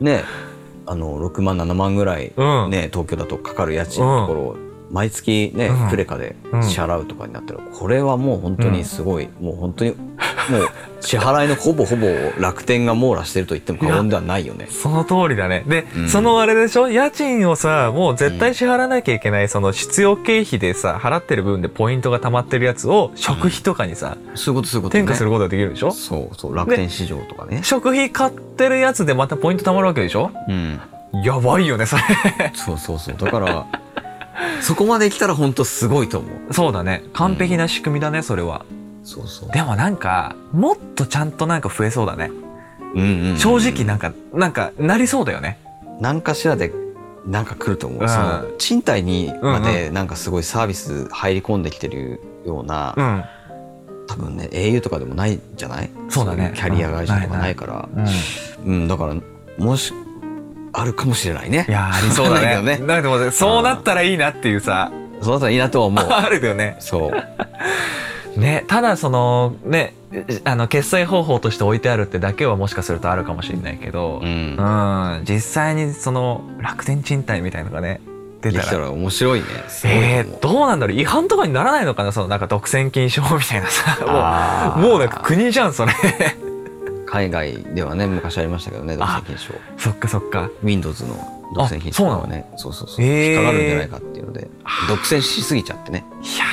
[0.00, 0.24] ね。
[0.86, 2.70] あの6万7万ぐらい、うん。
[2.70, 4.56] ね東京だとかかる家賃のところを
[4.94, 9.98] 毎月ね、うんクレカで支払うとかになったらこれはもう本当にすごい、もう本当にもう
[11.00, 12.06] 支払いのほぼほぼ
[12.38, 14.68] 楽天が網羅してると言っても過言ではないよね。
[14.70, 15.64] その通りだね。
[15.66, 16.88] で、うんそのあれでしょ？
[16.88, 25.00] 家賃をさ、もう絶対支払わなきゃいけない、その必要経費でさ、払ってる分でポイントが溜まってるやつを、食費とかにさ、そういうことそういうこと、ね。
[25.02, 25.90] 転嫁することができるでしょ？
[25.90, 27.60] そうそう楽天市場とかね。
[27.64, 30.30] 食費買ってるやつでまたポイント貯まるわけでしょ？
[30.48, 30.80] うん。
[31.24, 32.02] やばいよね、それ。
[32.54, 33.16] そうそうそう。
[33.18, 33.66] だから
[34.60, 36.54] そこまで来たら本当すごいと思う。
[36.54, 37.04] そうだね。
[37.12, 38.64] 完璧な仕組みだね、それは。
[39.02, 39.50] そうそう。
[39.50, 42.30] でもなんか、もっとちゃんとなんか増えそうだね。
[42.94, 45.58] うんうんうん正直なんか、なんか、なりそうだよね。
[46.00, 46.72] 何かしらで
[47.26, 53.24] なんか来ると思う、うんその賃貸にまうんでなんかすごいサービス入り込んできてるような、うん。
[54.06, 55.90] 多分ね au とかでもないじゃない？
[56.10, 57.88] そうだねいキャリア会社とかないから、
[58.66, 59.14] うんだから
[59.58, 59.94] もし
[60.76, 61.64] あるかもしれないね。
[61.68, 62.76] いやーありそうだね。
[62.76, 66.04] けどなんかでもそうなったらいいなっていうさ、そうだったらいいなとは思う。
[66.04, 66.76] あるよね。
[66.80, 67.12] そ
[68.36, 68.40] う。
[68.40, 69.94] ね、ただそのね
[70.42, 74.56] あの決済方法として置いてあるってだけはもしかするとあるかもしれないけど、うん。
[74.56, 74.60] う
[75.20, 75.24] ん。
[75.24, 78.00] 実際にその楽天賃貸みたいのがね
[78.42, 78.62] 出たら。
[78.64, 79.46] できたら面白いね。
[79.84, 80.96] えー、どうなんだろう。
[80.96, 82.10] 違反とかにならないのかな？
[82.10, 84.74] そのなんか独占禁止法みたいなさ。
[84.76, 85.92] もうもうなんか国じゃんそれ
[87.14, 89.58] 海外ではね昔ありましたけどね独占禁止法。
[89.78, 90.50] そっかそっか。
[90.62, 91.14] Windows の
[91.54, 92.50] 独占禁止法はね。
[92.56, 94.48] そうそうそう、へー引っかかるんじゃないかっていうので
[94.88, 96.04] 独占しすぎちゃってね。
[96.22, 96.44] いや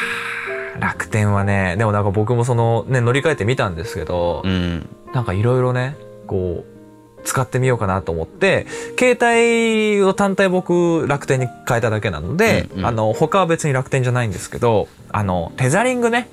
[0.78, 4.88] ー楽天はねでもなんか僕もそのね乗り換えてみたんですけど、うん。
[5.14, 8.66] なんかいろいろね、こう、使ってみようかなと思って、
[8.98, 12.86] 携帯を単体僕楽天に変えただけなので、うんうん。
[12.86, 16.30] あの、他は別に楽天じゃないんですけど、あの、テザリングね。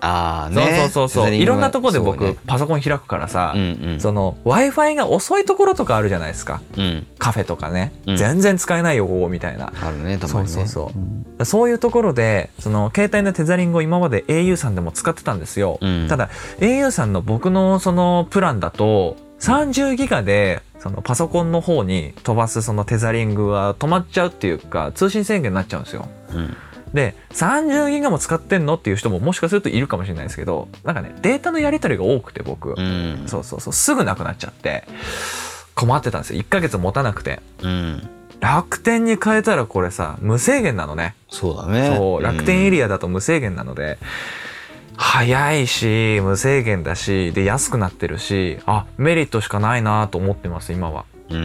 [0.00, 1.34] ああねそうそうそうそう。
[1.34, 6.60] いろんなところで僕、パソコン開くからさ、うんうんその、Wi-Fi が遅いところとかあるじゃないですか。
[6.76, 7.92] うんカフェとかね。
[8.06, 9.72] うん全然使えないよ、みたいな。
[9.80, 10.92] あるねたそうまにねそうそ
[11.38, 11.44] う。
[11.44, 15.78] そういうところで、その、携帯のテザリングを今まで au さんでも使ってたんですよ。
[15.80, 16.30] うんただ、
[16.60, 26.08] au さんの僕のそのプランだと、30ギガで、そのパソコンの方に飛ばすそのテザリングは止まっちゃうっていうか、通信制限になっちゃうんですよ。
[26.32, 26.56] うん
[26.94, 34.84] で、30ギガも使ってんのっていう人ももしかするといるかもしれないですけど、なんかね、データのやり取りが多くて僕、うんそうそうそう、すぐなくなっちゃって、
[35.74, 36.40] 困ってたんですよ。
[36.40, 37.40] 1ヶ月持たなくて。
[37.62, 38.08] うん
[38.40, 41.16] 楽天に変えたらこれさ、無制限なのね。
[41.28, 43.98] そうだねそう、楽天エリリアだと無制限なので、
[44.96, 51.04] 早いし、無制限だし、で、安くなってるし、あ、メリットしかないなと思ってます、今は。
[51.30, 51.40] ううん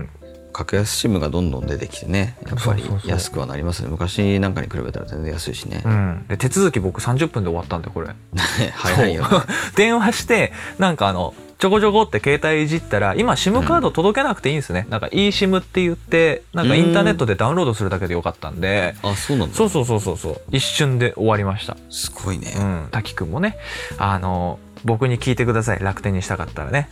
[0.00, 0.08] ん。
[0.52, 6.26] 格安シムがどんどん出てきてねやっぱり安くはなりますね昔なんかに比べたら全然安いしねうん。
[6.28, 8.08] で、手続き僕30分で終わったんで、これ。
[8.74, 9.24] 早いよ
[9.76, 14.86] 電話して、なんかあの、ちょこちょこって携帯いじったら、今 SIM カード届けなくていいんですね。
[14.90, 21.76] なんか eSIM って言って、なんかインターネットでダウンロードするだけでよかったんで、あそうなんだそうそうそうそうそう、一瞬で終わりました。
[21.88, 23.56] すごいねうん、滝くんもね、
[23.98, 25.78] あの、僕に聞いてください。
[25.80, 26.88] 楽天にしたかったらね。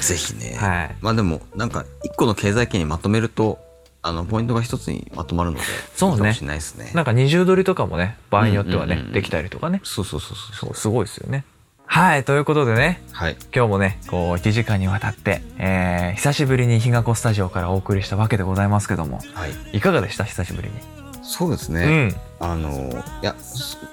[0.00, 0.56] ぜひね。
[0.58, 0.96] はい。
[1.00, 3.58] まあでもなんか一個の経済圏にまとめると
[4.02, 5.62] あのポイントが一つにまとまるので
[5.94, 6.34] そうね。
[6.34, 6.90] しれないですね。
[6.94, 9.80] なんか二重取りとかもね、場合によってはね、うんうんうんできたりとかね。
[9.84, 11.44] そうそうそうそうそう、すごいですよね。
[11.86, 13.36] はい、ということでね、はい。
[13.54, 19.76] 今日もね、こう、1時間にわたって、えー、久しぶりに日が子スタジオからお送りしたわけでございますけども、はい。
[19.76, 20.24] いかがでした？
[20.24, 21.01] 久しぶりに。
[21.22, 22.16] そうですうね、ん。
[22.40, 22.90] あの
[23.22, 23.34] いや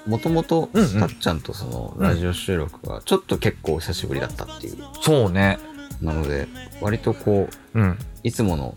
[0.06, 0.68] もともと
[0.98, 5.58] たっちゃんとそのラジオ収録がちょっと結構久しぶりだったっていうそうね。
[6.02, 6.48] なので
[6.80, 7.98] 割とこううん。
[8.22, 8.74] いつもの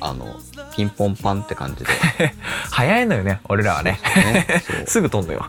[0.00, 0.40] あの
[0.74, 1.90] ピンポンパンって感じで
[2.70, 4.00] 早いのよね、俺らはね。
[4.16, 4.46] ね
[4.86, 5.46] すぐ飛んだよ。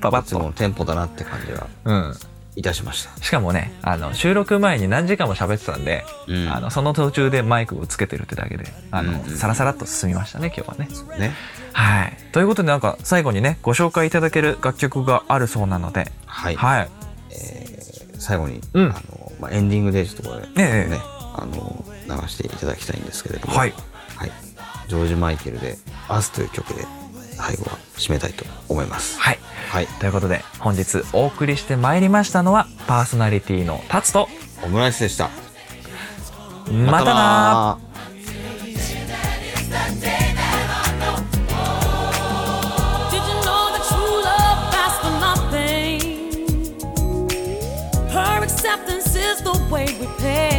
[0.00, 0.38] パパッと。
[0.38, 2.16] のテンポだなって感じがうん。
[2.58, 3.22] いたしました。
[3.22, 10.88] しかもねあの収録前に何時間も喋ってたんで、うん、あのその途中でマイクをつけてるってだけであの、うんうん、サラサラっと進みましたね今日はね。
[11.18, 11.32] ね。
[11.72, 12.16] はい。
[12.32, 16.56] ということでなんか最後にねご紹介いただける楽曲があるそうなので、はい。
[16.56, 16.88] はい。
[17.30, 18.90] えー、最後に、うん。
[18.90, 23.74] あのまあ、エンディングでちょっとこれね、ねね、あの流していただきたいんですけれども、はい。
[24.16, 24.32] はい、
[24.88, 25.78] ジョージ・マイケルで
[26.08, 26.84] 「アスという曲で。
[27.38, 29.18] 最後は締めたいと思います。
[29.18, 29.38] はい、
[29.70, 34.28] はい、ということで本日お送りしてまいりましたのはパーソナリティのタツと
[34.62, 35.30] オムライスでした。
[36.70, 37.78] またな
[49.70, 50.57] way we pay.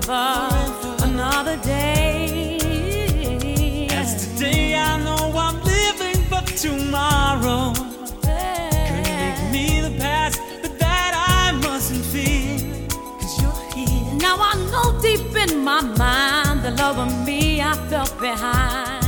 [0.00, 0.48] forever.
[1.02, 2.58] Another day.
[3.90, 7.72] As today I know I'm living for tomorrow.
[7.74, 12.04] Could make me the past, but that I mustn't
[13.40, 14.14] you're here.
[14.14, 19.01] Now I know deep in my mind the love of me I felt behind.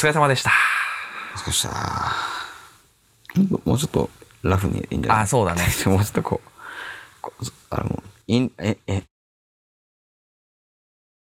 [0.00, 0.50] 疲れ様でした。
[1.36, 1.68] 疲少した
[3.66, 4.08] もうちょっと
[4.42, 5.22] ラフにいいんじゃない？
[5.24, 5.62] あ、そうだね。
[5.84, 6.50] もうちょっとこう、
[7.20, 7.34] こ
[7.68, 9.02] あの、イン、え、え、